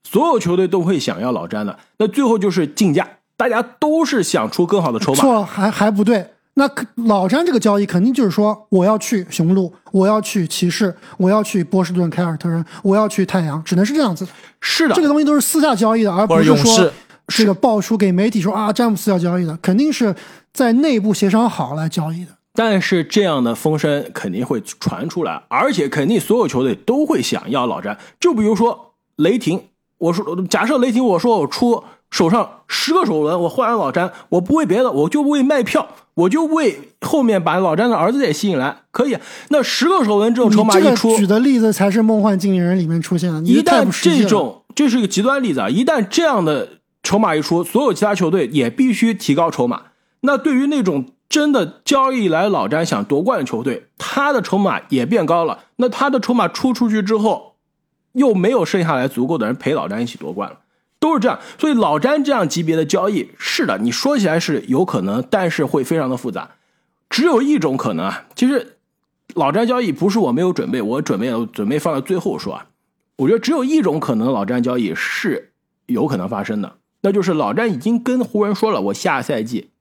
[0.04, 1.80] 所有球队都会想要老詹的。
[1.98, 5.22] 那最后就是竞价，大家都是想出更好的筹码。
[5.22, 6.28] 错，还还不对。
[6.56, 14.32] 那可老詹这个交易肯定就是说，我要去雄鹿，我要去骑士，我要去波士顿凯尔特人，我要去太阳，只能是这样子的。
[14.62, 16.94] 是的，这个东西都是私下交易的，而不是说士
[17.28, 20.16] 这个爆出给媒体说啊詹姆斯要交易的，肯定是
[20.54, 22.32] 在内部协商好来交易的。
[22.54, 27.98] 但是这样的风声肯定会传出来，而且肯定所有球队都会想要老詹。
[28.20, 29.60] 就比如说雷霆，
[29.98, 31.84] 我说假设雷霆，我说我出
[32.14, 39.18] 手上十个首轮，我换了老詹，我不为别的，我就为卖票，我就为后面把老詹的儿子也吸引来，可以。
[39.50, 43.84] 那十个首轮这种筹码你这个一出，举的例子才是梦幻经纪人里面出现的，一旦。
[44.04, 45.70] 这种这是一个极端例子啊！
[45.70, 46.70] 一旦这样的
[47.02, 49.82] 筹码一出，所有其他球队也必须提高筹码。
[50.22, 55.62] 那对于那种真的交易来老詹想夺冠的球队，他的筹码也变高了。
[55.78, 57.56] 那他的筹码出出去之后，
[58.12, 60.58] 又没有剩下来足够的人陪老詹一起夺冠了，
[61.04, 61.38] 都是这样。
[61.60, 66.52] 所以老詹这样级别的交易，是的，你说起来是有可能，但是会非常的复杂。
[67.10, 68.78] 只有一种可能啊，其实
[69.36, 72.68] 老詹交易不是我没有准备，我准备准备放到最后说啊。
[73.18, 75.52] 我觉得只有一种可能，老詹交易是
[75.88, 79.72] 有可能发生的，那就是老詹已经跟湖人说了，我下赛季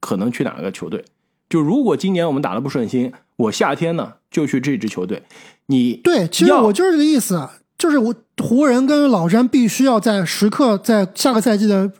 [0.00, 1.04] 可能去哪个球队。
[1.50, 5.22] 就如果今年我们打的不顺心，我夏天呢就去这支球队。
[5.66, 7.48] 你对，其实我就是这个意思，
[7.80, 11.90] 就是我湖人跟老詹必须要在时刻在下个赛季的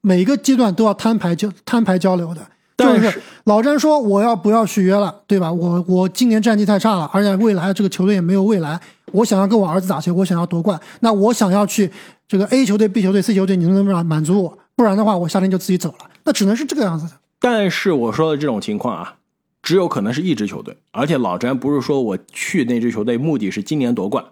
[0.00, 2.40] 每一个阶段都要摊牌交摊牌交流的。
[2.76, 5.52] 就但是是老詹说我要不要续约了，对吧？
[5.52, 8.80] 我我今年战绩太差了，而且未来这个球队也没有未来。
[9.10, 11.90] 我想要跟我儿子打球，我想要夺冠，那我想要去
[12.28, 14.58] 这个 A 球队、B 球队、C 球队，你能不能满满足我？
[14.76, 16.10] 不然的话，我夏天就自己走了。
[16.24, 17.12] 那只能是这个样子的。
[17.40, 19.14] 但是我说的这种情况啊，
[19.62, 24.24] 只有可能是一支球队，而且老詹不是说我去那支球队目的是今年夺冠，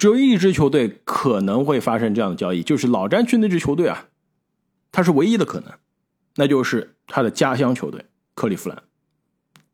[0.00, 4.06] 只有一支球队可能会发生这样的交易，就是老詹去那支球队啊，
[4.90, 5.70] 他是唯一的可能，
[6.36, 8.82] 那就是他的家乡球队克利夫兰。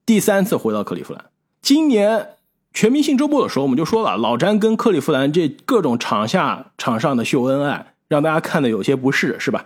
[0.05, 1.27] 第三次回到克利夫兰，
[1.63, 2.31] 今年
[2.75, 9.65] 全明星周末的时候我们就说了，老詹跟克利夫兰这各种场下场上的秀恩爱，让大家看的有些不适，是吧？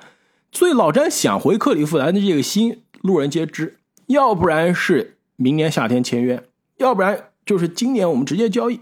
[0.53, 3.79] 所以老詹想回克利夫兰的这个心，路人皆知。
[4.09, 6.45] 要不然是明年夏天签约，
[6.77, 8.81] 要不然就是今年我们直接交易。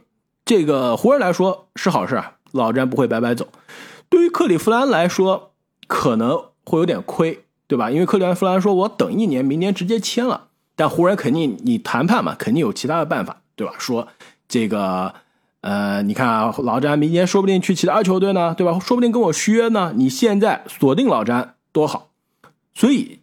[0.49, 3.49] 这个湖人来说是好事啊，老詹不会白白走。
[4.09, 5.53] 对于克利夫兰来说，
[5.87, 7.91] 可能会有点亏，对吧？
[7.91, 10.47] 因为克利夫兰说我等一年，明年直接签了。
[10.75, 13.75] 但湖人肯定你谈判嘛，肯定有其他的办法，对吧？
[13.79, 14.09] 说
[14.49, 15.15] 这个。
[15.61, 18.79] 呃，你看啊，老詹明年说不定去其他球队呢，对吧？
[18.79, 19.93] 说不定跟我续约呢。
[19.97, 22.09] 你现在锁定老詹多好，
[22.75, 23.19] 所以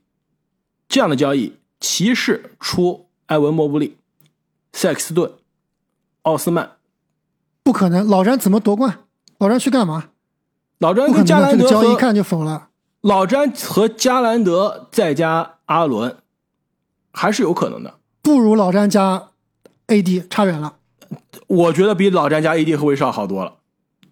[0.88, 3.98] 这样的交易，骑士出埃文·莫布利，
[4.74, 5.32] 塞克斯顿、
[6.22, 6.74] 奥斯曼。
[7.66, 9.00] 不可能，老詹怎么夺冠？
[9.40, 10.06] 老詹去干嘛？
[10.78, 12.68] 老詹不可能的，跟加兰德这个交易一看就否了。
[13.02, 16.16] 老詹和加兰德再加阿伦，
[17.12, 17.96] 还是有可能的。
[18.22, 19.30] 不如老詹加
[19.88, 20.76] AD 差远了。
[21.48, 23.56] 我觉得比老詹加 AD 和威少好多了。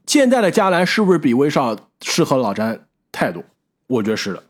[0.08, 3.44] 现在的加兰是不是比威少适合老詹太多？
[3.86, 4.42] 我觉得是的。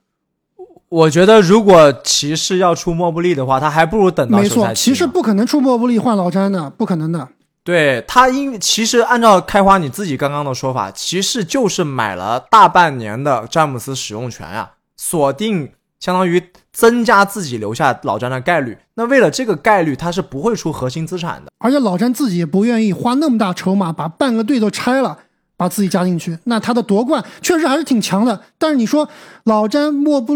[0.87, 7.27] 我觉得如果骑士要出莫布利的话，他还不如等到没错，骑士不可能出莫布利换老詹的，不可能的。
[7.63, 18.77] 对他因其实按照开花你自己刚刚的说法，骑士就是买了大半年的詹姆斯使用权呀、锁定相当于增加自己留下老詹的概率。
[18.95, 21.51] 那为了这个概率，他是不会出核心资产的。
[21.59, 25.17] 而且老詹自己也不愿意花那么大筹码把半个队都拆了，
[25.55, 26.37] 把自己加进去。
[26.43, 28.41] 那他的夺冠确实还是挺强的。
[28.57, 29.07] 但是你说
[29.45, 30.33] 老詹莫布，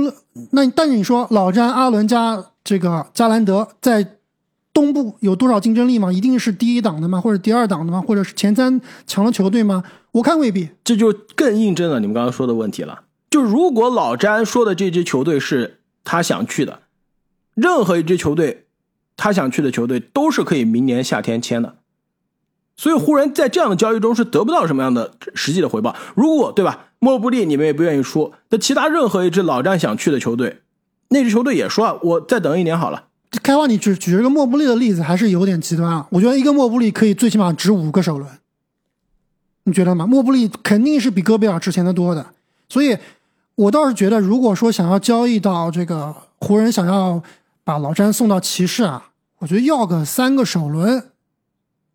[0.51, 4.13] 那但是你说老詹、阿伦加这个加兰德在
[4.77, 6.13] 东部有多少竞争力吗？
[6.13, 7.19] 一定是第一档的吗？
[7.19, 7.99] 或者第二档的吗？
[7.99, 9.83] 或者是前三强的球队吗？
[10.11, 10.69] 我看未必。
[10.83, 12.99] 这就更印证了你们刚刚说的问题了。
[13.31, 16.81] 就如果老詹说的这支球队是他想去的，
[17.55, 18.67] 任何一支球队
[19.15, 21.77] 他想去的球队都是可以明年夏天签的。
[22.75, 25.95] 所以湖人在这样的交易中是得不到什么样的实际的回报。
[26.13, 30.61] 如果对吧，莫布利你们也不愿意说，那其他任何一支老詹想去的球队，
[31.09, 33.05] 那支球队也说啊，我再等一年好了。
[33.43, 36.07] 开花，你举举这个莫布利的例子还是有点极端啊！
[36.11, 38.29] 我觉得一个莫布利可以最起码值五个首轮，
[39.63, 40.07] 你觉得吗？
[40.07, 42.25] 莫布利肯定是比戈贝尔值钱的多的，
[42.69, 42.97] 所以
[43.55, 47.21] 我倒是觉得，如果说想要交易到这个湖人想要
[47.63, 49.09] 把老詹送到骑士啊，
[49.39, 51.09] 我觉得要个三个首轮，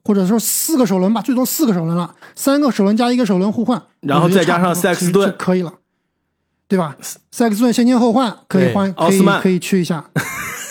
[0.05, 5.73] 或者说四个首轮吧，最多四个首轮了，三个首轮加一个首轮互换，然后再加上塞克斯顿就可以了，
[6.69, 6.97] 对吧？
[7.31, 10.05] 塞克斯顿先签后换可以换，奥斯曼可以可以去一下，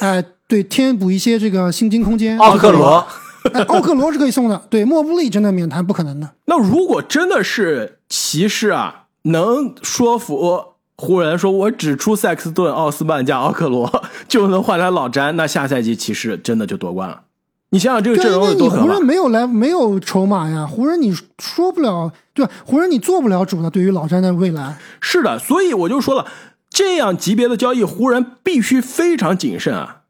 [0.01, 2.37] 哎，对，填补一些这个薪金空间。
[2.37, 3.07] 奥克罗，
[3.53, 6.29] 哎，奥克罗是可以送的，对，莫布利真的免谈不可能的。
[6.43, 10.65] 那如果真的是骑士啊，能说服
[10.97, 17.21] 湖人说，我只出塞克斯顿、奥斯曼加奥克罗就能换来老詹，那下赛季骑士真的就夺冠了。
[17.69, 19.05] 你想想这个，阵容多可怕你湖人？
[19.05, 22.51] 没有来，没有筹码呀，湖人你说不了，对吧？
[22.65, 26.25] 湖人你做不了主的，对于老詹的未来，是的，所以我就说了，
[26.69, 30.00] 这样级别的交易，湖人必须非常谨慎啊，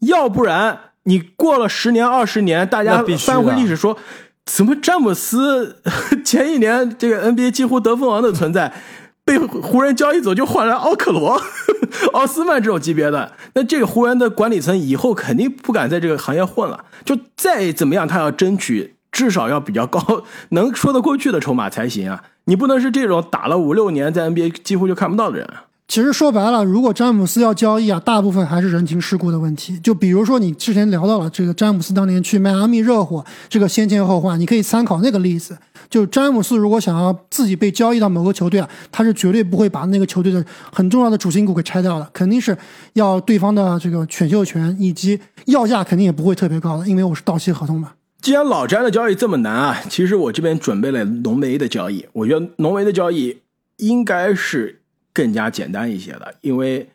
[0.00, 3.96] 要不然你过了十年、二十年，大家翻回历史说，
[4.44, 5.82] 怎么詹姆斯
[6.24, 8.72] 前一年这个 NBA 几乎得分王的存在，
[9.24, 11.40] 被湖人交易走就换来奥克罗、
[12.12, 22.22] 奥斯曼这种级别的，那这个湖人的管理层以后肯定不敢在这个行业混了，就再怎么样，他要争取至少要比较高，能说得过去的筹码才行啊！
[22.44, 25.64] 你不能是这种打了五六年在 NBA 几乎就看不到的人啊。
[25.88, 29.78] 其实说白了，如果詹姆斯要交易啊，大部分还是人情世故的问题。
[29.78, 35.56] 就比如说你之前聊到了这个詹姆斯当年去迈阿密热火这个先签后换，你可以参考那个例子。
[35.88, 42.54] 就詹姆斯如果想要自己被交易到某个球队啊，他是绝对不会把那个球队的很重要的主心骨给拆掉的，肯定是
[42.92, 47.92] 要对方的这个选秀权以及要价肯定也不会特别高的，因为我是到期合同嘛。
[48.20, 53.38] 既然老詹的交易这么难啊，其实我这边准备了浓眉的交易，我觉得浓眉的交易
[53.78, 56.90] 应该是更加简单一些的，因为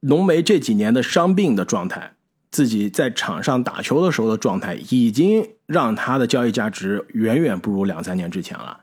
[0.00, 2.12] 浓眉这几年的伤病的状态，
[2.50, 8.80] 自己在场上打球的时候的状态，已经让他的交易价值远远不如两三年之前了。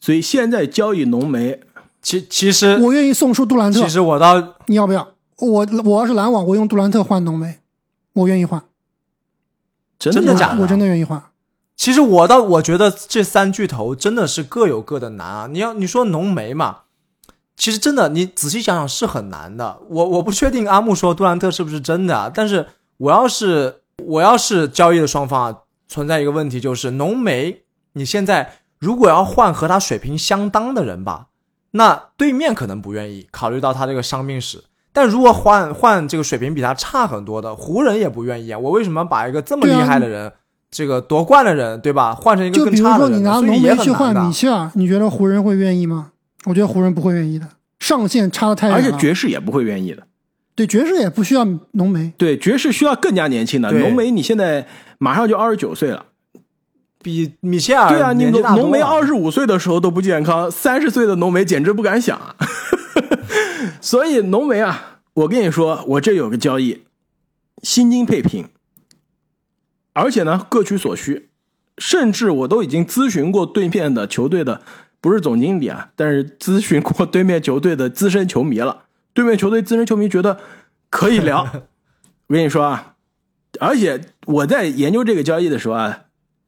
[0.00, 1.60] 所以现在交易浓眉，
[2.02, 5.14] 其其实我愿意送出杜兰特其，实我倒你要不要？
[5.38, 7.58] 我我要是篮网，我用杜兰特换浓眉，
[8.12, 8.62] 我愿意换，
[9.98, 11.22] 真真的假的我真的愿意换。
[11.76, 15.46] 其实我倒我觉得这三巨头真的是各有各的难啊。
[15.46, 16.80] 你要你说浓眉嘛，
[17.56, 19.78] 其实真的你仔细想想是很难的。
[19.88, 22.66] 我我不确定阿木说杜兰特是不是真的啊，但是
[22.98, 25.56] 我要是我要是交易的双方啊，
[25.88, 27.62] 存在一个问题就是浓眉，
[27.94, 31.26] 你现在如果要换和他水平相当的人吧，
[31.72, 34.64] 那对面可能不愿意，考虑到他这个伤病史。
[34.92, 40.32] 但如果换换这个水平比他差很多的湖人也不愿意啊，我为什么把一个这么厉害的人？
[40.70, 42.14] 这个夺冠的人，对吧？
[42.14, 44.26] 换成一个就比如更差的人呢，说你拿浓眉去换。
[44.26, 46.12] 米切尔，你觉得湖人会愿意吗？
[46.46, 47.46] 我觉得湖人不会愿意的，
[47.78, 48.80] 上限差的太远而。
[48.80, 50.06] 且爵士也不会愿意的。
[50.54, 54.66] 对爵士也不需要浓眉，对，爵士需要更加年轻的浓眉，你现在
[54.98, 56.06] 马上就二十九岁了。
[57.02, 62.34] 比米切尔对啊，你年纪大浓眉二十五岁的时候都不健康，三十岁的浓眉简直不敢想啊。
[63.82, 66.84] 所以浓眉啊，我跟你说，我这有个交易，
[67.62, 68.48] 薪金配平，
[69.92, 71.28] 而且呢各取所需，
[71.76, 74.62] 甚至我都已经咨询过对面的球队的，
[75.06, 78.86] 不是总经理啊，但是咨询过对面球队的资深球迷了。
[79.14, 80.40] 对面球队资深球迷觉得
[80.90, 81.42] 可以聊，
[82.26, 82.96] 我跟你说啊，
[83.60, 86.00] 而且我在研究这个交易的时候啊，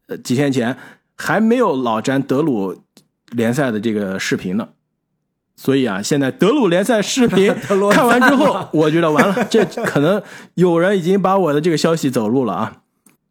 [0.09, 0.77] 呃，几天前
[1.17, 2.83] 还没有老詹德鲁
[3.31, 4.71] 联赛的这个视频呢，
[5.55, 7.55] 所以啊，现在德鲁联赛视频
[7.93, 10.21] 看完之后，我觉得完了， 这可能
[10.55, 12.83] 有人已经把我的这个消息走漏了啊。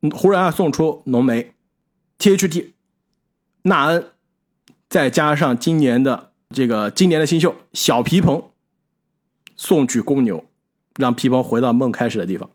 [0.01, 1.53] 嗯湖人啊送出浓眉、
[2.19, 2.73] THT、
[3.63, 4.05] 纳恩，
[4.89, 8.51] 再加上今年的这个今年的新秀小皮蓬，
[9.55, 10.45] 送去公牛，
[10.95, 12.49] 让皮蓬回到梦开始的地方，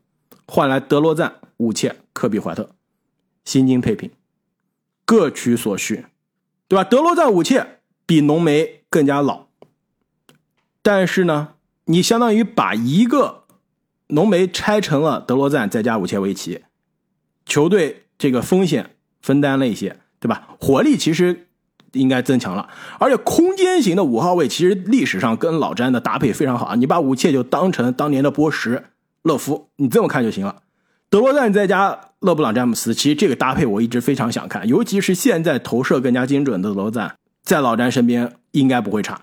[0.46, 2.70] 换来德罗赞、武切、科比怀特，
[3.44, 4.10] 薪金配平，
[5.04, 6.06] 各取所需，
[6.68, 6.82] 对吧？
[6.82, 9.48] 德罗赞、武切比浓眉更加老，
[10.80, 11.54] 但是呢，
[11.84, 13.44] 你相当于把一个
[14.08, 16.64] 浓眉拆成了德罗赞再加武切维奇，
[17.44, 20.56] 球队这个风险分担了一些，对吧？
[20.58, 21.48] 火力其实
[21.92, 22.68] 应该增强了，
[22.98, 26.74] 而且空间型的五号位其实历史上跟老詹的搭配非常好啊。
[26.74, 28.84] 你把武切就当成当年的波什、
[29.22, 30.56] 勒夫，你这么看就行了。
[31.10, 39.20] 德罗赞再加勒布朗詹姆斯，其实这个搭配我一直非常想看，尤其是现在投射更加精准的德罗赞，在老詹身边应该不会差。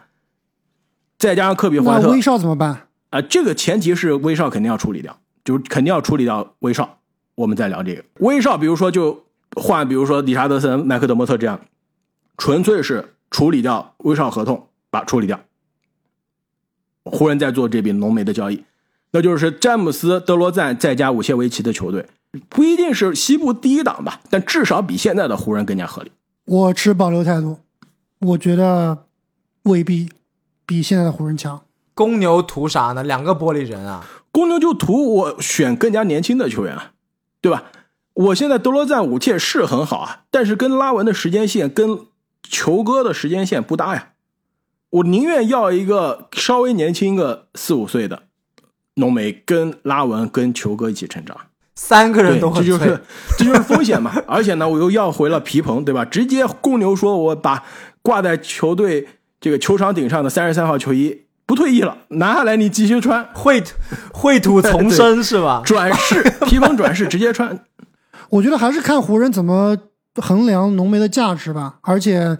[1.17, 2.87] 再加上科比怀特，威少怎么办？
[3.09, 6.99] 啊，这个前提是威少肯定要处理掉，就是肯定要处理掉威少。
[7.33, 11.59] 我们再聊这个威少，比如说就换，比如说理查德森、麦克德莫特这样，
[12.39, 15.39] 纯粹是处理掉威少合同，把处理掉。
[17.03, 18.63] 湖人在做这笔浓眉的交易，
[19.11, 22.07] 那就是詹姆斯、德罗赞再加武切维奇的球队，
[22.47, 26.11] 不一定是西部第一档吧，但至少比现在的湖人更加合理。
[26.45, 27.59] 我持保留态度，
[28.21, 29.05] 我觉得
[29.63, 30.09] 未必
[30.65, 31.61] 比现在的湖人强。
[31.93, 33.03] 公牛图啥呢？
[33.03, 34.07] 两个玻璃人啊！
[34.31, 36.93] 公牛就图我选更加年轻的球员啊，
[37.41, 37.65] 对吧？
[38.13, 41.99] 我现在德罗赞、武切是很好啊，但是跟拉文的时间线跟
[42.43, 44.09] 球哥的时间线不搭呀。
[44.91, 48.23] 我宁愿要一个稍微年轻个四五岁的
[48.95, 51.37] 浓眉，跟拉文、跟球哥一起成长。
[51.75, 53.01] 三个人，都很脆这就是
[53.37, 54.11] 这就是风险嘛。
[54.27, 56.03] 而且呢，我又要回了皮蓬，对吧？
[56.03, 57.63] 直接公牛说我把
[58.01, 59.07] 挂在球队
[59.39, 63.75] 这个球场顶上的三十三号球衣不退役了，拿下来你继续穿，秽土
[64.11, 65.61] 秽土重生是吧？
[65.63, 67.63] 转世 皮蓬转世直接穿。
[68.29, 69.77] 我觉得还是看湖人怎么
[70.19, 71.79] 衡量浓眉的价值吧。
[71.81, 72.37] 而且，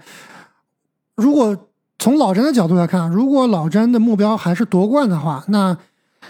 [1.15, 1.55] 如果
[1.97, 5.77] 从老詹的角度来看，如果老詹的目标还是夺冠的话，那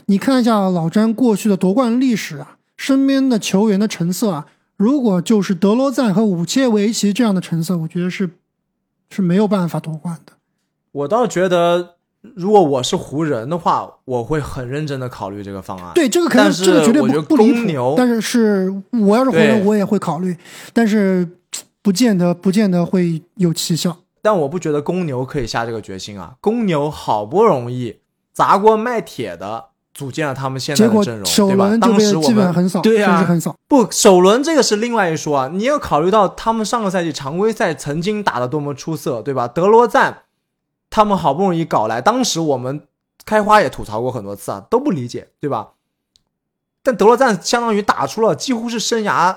[0.06, 4.45] 你看一下老詹过去的夺冠历史啊，身边的球员的成色啊，
[4.78, 8.30] 如果就是德罗赞和武切维奇这样的成色，我觉得是
[9.10, 10.34] 是没有办法夺冠的。
[10.91, 11.95] 我倒觉得，
[12.36, 15.91] 如果我是湖人的话，我会很认真的考虑这个方案。
[15.93, 17.93] 对，这个肯定是这个绝对不不离谱。
[17.95, 20.36] 但是是我要是湖人，我也会考虑，
[20.74, 21.28] 但是
[21.90, 23.98] 不见得不见得会有奇效。
[24.22, 26.36] 但我不觉得公牛可以下这个决心啊！
[26.40, 28.00] 公牛好不容易
[28.32, 31.76] 砸锅卖铁的组建了他们现在的阵容，首对吧？
[31.82, 33.56] 当时我们基本很少，对呀很少。
[33.68, 39.48] 不首轮这个是另外一说啊，你要考虑到他们上个赛季常规赛曾经打得多么出色，对吧？
[39.48, 40.26] 德罗赞
[40.92, 42.84] 他们好不容易搞来，当时我们
[43.26, 45.70] 开花也吐槽过很多次啊，都不理解，对吧？
[46.84, 49.36] 但德罗赞相当于打出了几乎是生涯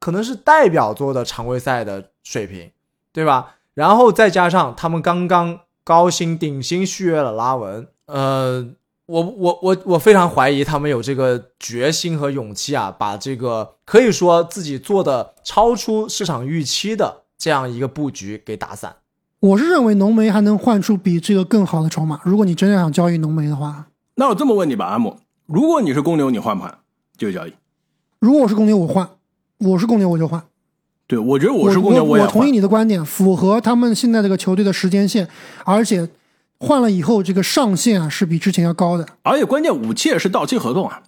[0.00, 2.72] 可能是代表作的常规赛的水平，
[3.12, 3.56] 对吧？
[3.74, 8.66] 然后再加上他们刚刚高薪顶薪续约了拉文，呃，
[9.06, 18.96] 我我我我非常怀疑他们有这个决心和勇气啊，把这个可以说自己做的超出市场预期的这样一个布局给打散。
[19.40, 22.20] 我是认为浓眉还能换出比这个更好的筹码。
[22.24, 23.86] 如果你真的想交易浓眉的话，
[24.16, 26.78] 那我这么问你吧，阿木，如果你是公牛，你换不换
[27.16, 27.54] 这个交易？
[28.18, 29.06] 如果我是公牛，我换；
[29.60, 30.42] 我是公牛，我就换。
[31.06, 32.50] 对，我觉得我我是公牛，我我同意。
[32.50, 35.28] 你的观点，符合他们现在这个球队的时间线，
[35.64, 36.08] 而且
[36.58, 39.06] 换了以后，这个上限啊是比之前要高的。
[39.22, 41.02] 而且关键武切是到期合同啊，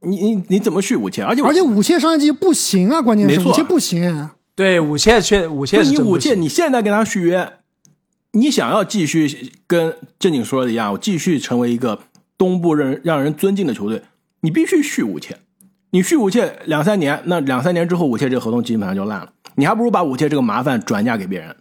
[0.00, 1.22] 你你你怎么续武切？
[1.22, 4.30] 而且而且武切上一季不行啊，关键是没错武切不行。
[4.54, 7.52] 对，武切确武切就是你武切，你现在跟他续约，
[8.32, 12.00] 你想要继续跟正经说的一样，我继续成为一个
[12.36, 14.02] 东部让让人尊敬的球队，
[14.40, 15.38] 你必须续武切。
[15.90, 19.28] 你续武切两三年，那两三年之后武切这个合同基本上就烂了。
[19.56, 21.56] 你还不如把武切这个麻烦转嫁给别人，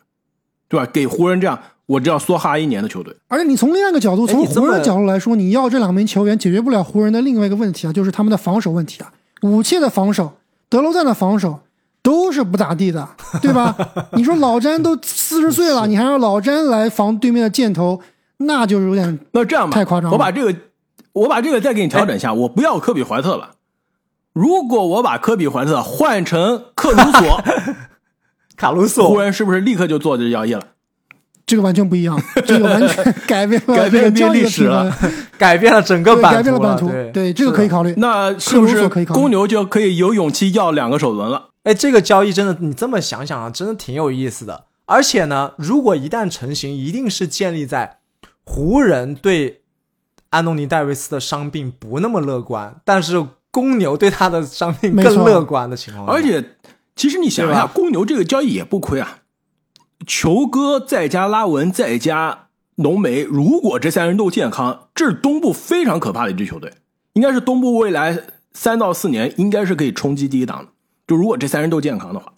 [0.67, 0.86] 对吧？
[0.91, 3.15] 给湖人这样我只要梭哈一年的球队。
[3.27, 9.11] 而且你从另外一个角度，从湖人的角度来说，你要这两名球员解决不了湖人的另外一个问题啊，就是他们的防守问题啊。
[9.41, 10.34] 武切的防守，
[10.69, 11.61] 德罗赞的防守
[12.03, 13.09] 都是不咋地的，
[13.41, 13.75] 对吧？
[14.11, 17.99] 你说老詹都四十岁了，你还让老詹来防对面的箭头，
[18.38, 20.55] 那就是有点那这样吧，太夸张了我把这个，
[21.13, 23.49] 我把这个再给你调整一下，我不要科比怀特了。
[24.40, 27.44] 如果我把科比怀特换成克鲁索，
[28.56, 30.64] 卡鲁索湖，人是不是立刻就做这交易了？
[31.46, 32.18] 这个完全不一样，
[32.48, 34.96] 这个完全改变了 改变这个交易的历史了
[35.38, 37.94] 改变了整个版图改变了版图，对对这个可以考虑。
[37.98, 41.50] 那是不是公牛就可以有勇气要两个首轮了？
[41.64, 44.68] 哎，这个交易真的，你这么想想啊，真的挺有意思的。
[44.86, 47.98] 而且呢，如果一旦成型，一定是建立在
[48.46, 49.64] 湖人对
[50.30, 56.14] 安东尼戴维斯的伤病不那么乐观，但是公牛对他的伤病更乐观的情况下。
[56.14, 56.56] 而且，
[56.95, 59.20] 其实你想一下，公牛这个交易也不亏啊。
[60.08, 66.74] 球哥再加拉文再加浓眉，如果这三人都健康，这是东部非常可怕的一支球队，
[67.14, 68.18] 应该是东部未来
[68.54, 70.72] 三到四年应该是可以冲击第一档的。
[71.06, 72.34] 就如果这三人都健康的话，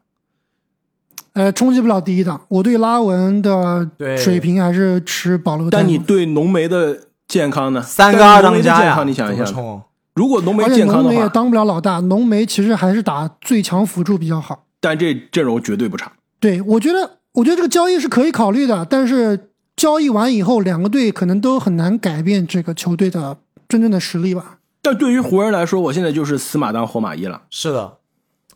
[1.34, 2.42] 呃，冲击不了第一档。
[2.48, 5.70] 我对拉文的水平还是持保留。
[5.70, 7.82] 但你对浓眉的健康呢？
[7.82, 9.82] 三个二当家呀，健康你想一下，冲
[10.14, 14.66] 如果浓眉而且浓眉也健康的话，当不了老大，浓眉其实还是打最强辅助比较好。
[14.80, 16.12] 但这阵容绝对不差。
[16.40, 23.38] 对，我觉得，我觉得这个交易是可以考虑的，但是交易完以后，两个队可能都很难改变这个球队的
[23.70, 24.58] 真正的实力吧。
[24.82, 27.44] 但对于湖人来说，我现在就是死马当活马医了。
[27.50, 28.00] 是的，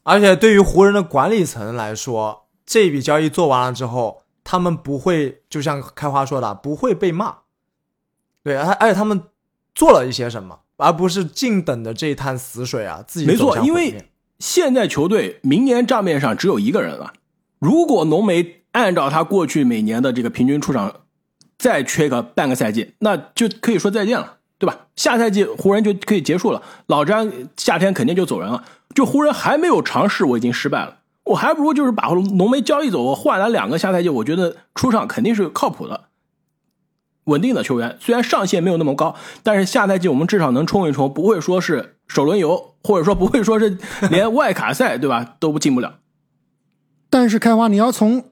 [0.03, 7.37] 而且对于湖人的管理层来说，这笔交易做完了之后，他们不会就像开花说的，不会被骂。
[8.43, 9.21] 对，而而且他们
[9.75, 14.09] 做了一些什么，而不是静等的这一滩死水啊，自己没错因为
[14.39, 17.13] 现在球队明年账面上只有一个人了。
[17.59, 20.93] 如果浓眉按照他过去每年的这个平均出场，
[21.57, 24.87] 再缺个半个赛季，那就可以说再见了，对吧？
[24.97, 28.63] 下赛季湖人就可以结束了，老詹夏天肯定就走人了。
[28.93, 36.05] 就湖人还没有尝试，我已经失败了，我还不如就是把浓眉交易走，我换来两个下赛季，我觉得出场肯定是靠谱的。
[37.25, 43.77] 稳定的球员，虽然上限没有那么高，但是下赛季我们至少能冲一冲，不会说是首轮游，或者说不会说是
[44.09, 45.95] 连外卡赛，对吧，都进不了。
[47.09, 48.25] 但是开花，你要从，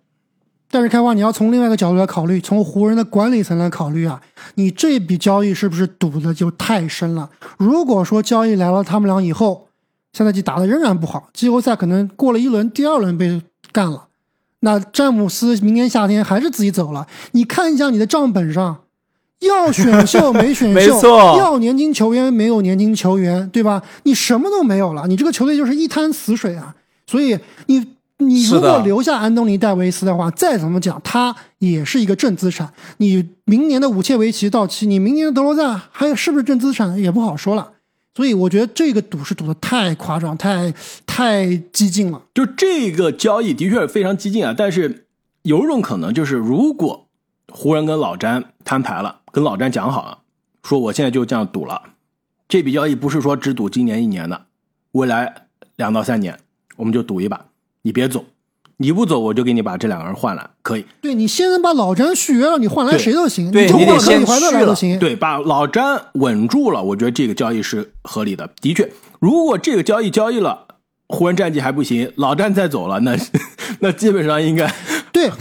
[0.70, 4.22] 但是开花，你要从另外一个角度来考虑，从湖人的管理层来考虑啊，
[4.56, 7.30] 你这笔交易是不是赌的就太深了？
[7.58, 9.70] 如果说交易来了，他们俩以后
[10.12, 13.42] 下赛季打的仍然不好，季后赛可能过了一轮，第二轮被
[13.72, 14.08] 干了，
[14.60, 17.08] 那詹姆斯明年夏天还是自己走了。
[17.32, 18.83] 你看一下你的账本上，
[19.48, 23.82] 要选秀没选秀，没错要年轻球员没有年轻球员，对吧？
[24.04, 26.74] 你什么都没有了，你这个球队就是一滩死水啊！
[27.06, 27.86] 所以你
[28.18, 32.72] 你如果留下安东尼戴维斯的话，再怎么讲，他也是一个正资产。
[32.98, 37.72] 你明年的武切维奇到期，你明年的德罗赞还有是不是正资产也不好说了。
[38.16, 40.74] 所以我觉得这个赌是赌的太夸张，太
[41.06, 42.22] 太激进了。
[42.34, 45.08] 就这个交易的确是非常激进啊，但是
[45.42, 47.08] 有一种可能就是，如果
[47.52, 50.20] 湖人跟老詹摊牌了，跟老詹讲好了，
[50.62, 51.82] 说我现在就这样赌了，
[52.48, 54.46] 这笔交易不是说只赌今年一年的，
[54.92, 56.38] 未来两到三年
[56.76, 57.48] 我们就赌一把，
[57.82, 58.26] 你别走，
[58.78, 60.86] 你不走我就给你把这两个人换来，可以。
[61.02, 65.00] 对你先把老詹续约了，你换来谁都行，对你就换科里怀特续了来都行。
[65.00, 68.48] 对，把老詹稳住了，我觉得这个交易是合理的。
[68.62, 68.88] 的确，
[69.20, 70.68] 如果这个交易交易了，
[71.08, 73.18] 湖人战绩还不行，老詹再走了，那
[73.82, 74.72] 那基本上应该
[75.14, 75.32] 对，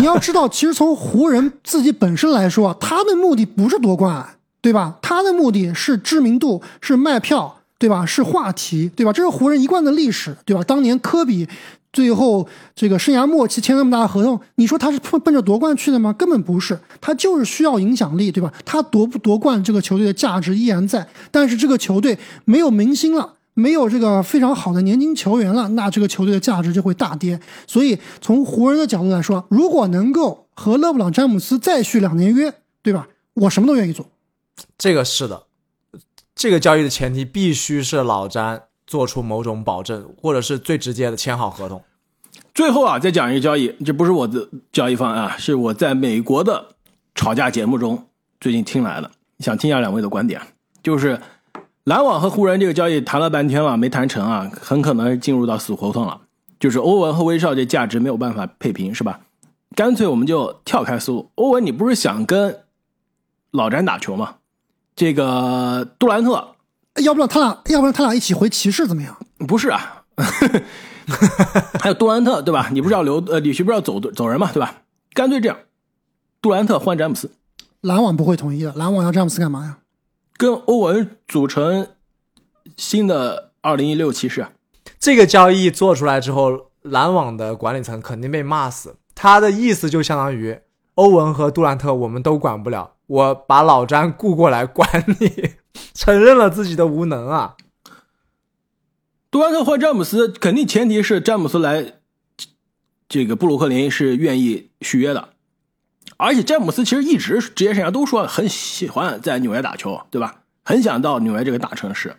[0.00, 4.28] 你要知道，其实从湖人自己本身来说，他的目的不是夺冠，
[4.60, 4.98] 对吧？
[5.00, 8.04] 他的目的是知名度，是卖票，对吧？
[8.04, 9.12] 是话题，对吧？
[9.12, 10.62] 这是湖人一贯的历史，对吧？
[10.64, 11.48] 当年科比
[11.92, 16.12] 最后这个生涯末期签那么大的合同，你说他是奔奔着夺冠去的吗？
[16.12, 18.52] 根本不是，他就是需要影响力，对吧？
[18.64, 23.34] 他夺不夺冠，这个球队的价值依然在，但是这个球队没有明星了。
[23.60, 27.38] 没有这个非常好的年轻球员了，那这个球队的价值就会大跌。
[27.66, 33.08] 所以从湖人的角度来说，如果能够和勒布朗·詹姆斯再续两年约，对吧？
[33.34, 34.06] 我什么都愿意做。
[34.76, 35.44] 这个是的，
[36.34, 41.82] 这个交易的前提必须是老詹做出某种保证，或者是最直接的签好合同。
[42.52, 46.66] 最后啊，再讲一个交易，这不是我的交易方案啊，是我在美国的
[47.14, 48.06] 吵架节目中
[48.40, 50.40] 最近听来的，想听一下两位的观点。
[50.82, 51.20] 就是
[51.84, 56.20] 篮网和湖人这个交易谈了半天了，没谈成啊，很可能进入到死胡同了。
[56.58, 59.20] 就是欧文和威少这价值没有办法配平，是吧？
[59.74, 62.60] 干脆我们就跳开思路，欧文你不是想跟
[63.50, 64.34] 老詹打球吗？
[64.94, 66.54] 这个杜兰特
[66.96, 69.16] 要不然他俩，要不然他俩一起回骑士怎么样？
[69.48, 70.02] 不是啊，
[71.80, 72.68] 还有杜兰特对吧？
[72.72, 74.82] 你不是要留呃，你是不是要走走人嘛对吧？
[75.14, 75.56] 干脆这样，
[76.42, 77.30] 杜兰特换詹姆斯，
[77.80, 79.78] 篮网不会同意的，篮网要詹姆斯干嘛呀？
[80.40, 81.88] 跟欧文组成
[82.74, 84.46] 新的二零一六骑士。
[84.98, 88.96] 这个交易做出来之后，篮网的管理层肯定被骂死。
[89.14, 90.58] 他的意思就相当于
[90.94, 94.88] 欧文和杜兰特我们都管不了，我把老詹雇过来管
[95.20, 95.50] 你，
[95.92, 97.56] 承认了自己的无能啊。
[99.30, 101.96] 杜兰特换詹姆斯，肯定前提是詹姆斯来，
[103.06, 105.34] 这个布鲁克林是愿意续约的。
[106.16, 110.42] 而且詹姆斯其实一直职业生涯都说很喜欢在纽约打球，对吧？
[110.62, 112.16] 很想到纽约这个大城市，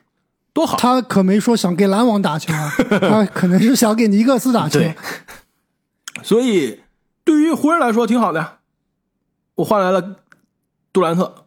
[0.51, 0.75] 多好。
[0.77, 4.79] 他可没说想给篮网打球啊， 他可能是想给尼克斯打球。
[4.79, 4.95] 对，
[6.23, 6.81] 所以
[7.23, 8.59] 对于湖人来说挺好的呀。
[9.55, 10.15] 我换来了
[10.91, 11.45] 杜兰特，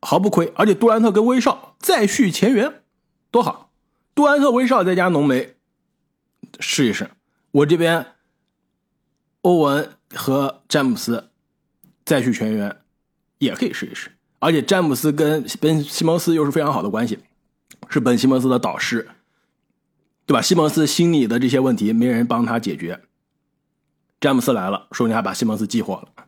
[0.00, 0.52] 毫不亏。
[0.56, 2.82] 而且杜兰特跟威少再续前缘，
[3.30, 3.70] 多好！
[4.14, 5.56] 杜兰特、威少再加浓眉，
[6.60, 7.10] 试一试。
[7.50, 8.06] 我这边
[9.40, 11.30] 欧文和詹姆斯
[12.04, 12.76] 再续全员，
[13.38, 14.10] 也可以试一试。
[14.38, 17.18] 而且詹姆斯跟本西蒙斯又是非常好的关系，
[17.88, 19.08] 是本西蒙斯的导师，
[20.26, 20.42] 对吧？
[20.42, 23.00] 西蒙斯心里的这些问题没人帮他解决，
[24.20, 26.23] 詹姆斯来了，说不定还把西蒙斯激活了。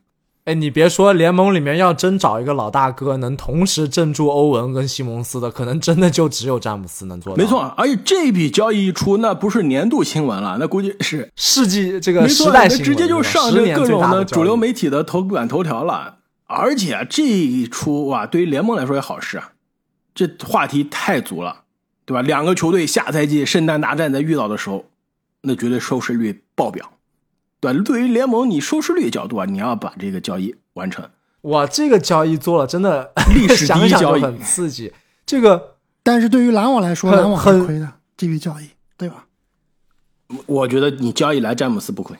[0.47, 7.43] 哎，你别说，联盟里面要真找一个老大哥能同时镇住欧文跟西蒙斯的，可能真的就只有詹姆斯能做到。
[7.43, 16.19] 没错，而且这笔交易一出，那不是年度新闻了，那估计是世纪这个时代新闻，那直接就上这各种的主流媒体的头版头条了。
[16.45, 19.51] 而且这一出哇，对于联盟来说也好事啊，
[20.15, 21.65] 这话题太足了，
[22.05, 22.23] 对吧？
[22.23, 24.85] 两个球队下赛季圣诞大战在遇到的时候，
[25.41, 26.93] 那绝对收视率爆表。
[27.61, 31.09] 对，对于联盟你收视率角度啊，你要把这个交易完成。
[31.43, 34.93] 哇，这个交易做了真的历史 第一交易，很刺激。
[35.25, 39.27] 这个，但是对于篮网来说，篮网很亏的这笔交易，对吧？
[40.47, 42.17] 我觉得你交易来詹姆斯不亏，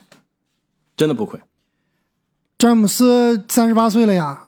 [0.95, 1.39] 真的不亏。
[2.57, 4.47] 詹姆斯三十八岁了呀，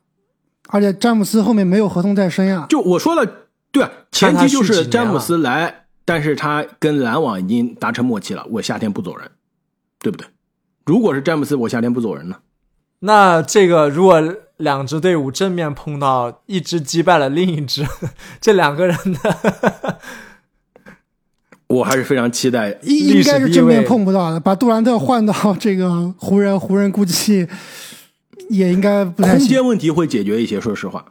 [0.70, 2.66] 而且詹姆斯后面没有合同在身呀。
[2.70, 3.30] 就我说了，
[3.72, 9.30] 对啊，前提就是詹姆斯来，但是他跟篮网已经达成默契了，我夏天不走人，
[10.00, 10.26] 对不对？
[10.90, 12.38] 如果是詹姆斯，我夏天不走人呢？
[13.02, 14.20] 那这个如果
[14.58, 17.86] 两支队伍正面碰到，一支击败了另一支，
[18.42, 19.98] 这两个人的，
[21.70, 22.80] 我还是非常期待。
[22.82, 27.48] 应该是正面碰不到的，把杜兰特换到这个湖人，湖人估计
[28.50, 31.06] 也应该不太空间问题会解决一些，说实话，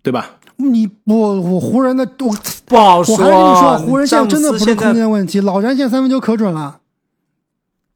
[0.00, 0.36] 对吧？
[0.58, 2.32] 你我我湖人的我
[2.66, 6.78] 不好说，我还是跟你说，湖人现在真的不是空间问题，老詹现在三分球可准了。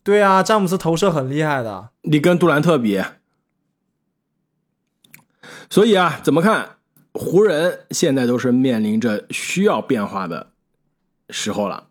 [0.09, 2.98] 对啊，詹姆斯投射很厉害的，你跟杜兰特比，
[5.68, 6.76] 所以啊，怎么看？
[7.12, 10.46] 湖人现在都是面临着需要变化的
[11.28, 11.88] 时候了。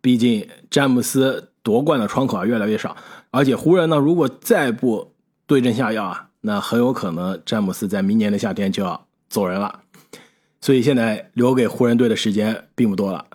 [0.00, 2.96] 毕竟詹姆斯夺冠的窗口啊越来越少，
[3.30, 5.14] 而且湖人呢，如果再不
[5.46, 9.82] 对症下药啊，那很有可能詹姆斯在明年的夏天就要走人了。
[10.60, 13.26] 所以现在留给湖人队的时间并不多了。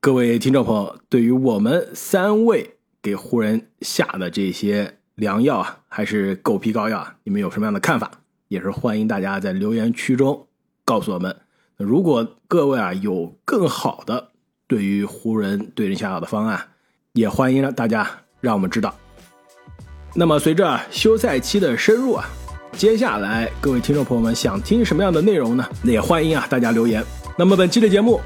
[0.00, 2.72] 各位听众朋友，对于我们三位。
[3.06, 7.14] 给湖人下的这些良药啊，还是狗皮膏药啊？
[7.22, 8.10] 你们有什么样的看法？
[8.48, 10.48] 也是欢迎大家在留言区中
[10.84, 11.36] 告诉我们。
[11.76, 14.30] 如果各位啊有更好的
[14.66, 16.60] 对于湖人对症下药的方案，
[17.12, 18.92] 也欢迎大家让我们知道。
[20.12, 22.24] 那么随着休赛期的深入啊，
[22.72, 25.64] 接下来各位听众朋友们想听什么样的内容呢？
[25.84, 27.04] 那也欢迎啊大家留言。
[27.38, 28.20] 那么本期的节目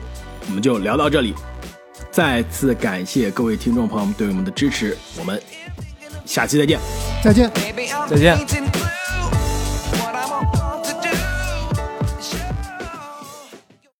[0.48, 1.34] 我们就聊到这里。
[2.10, 5.40] 再次感谢各位听众朋友们对我们的支持，我们
[6.24, 6.78] 下期再见，
[7.22, 7.50] 再见，
[8.08, 8.79] 再见。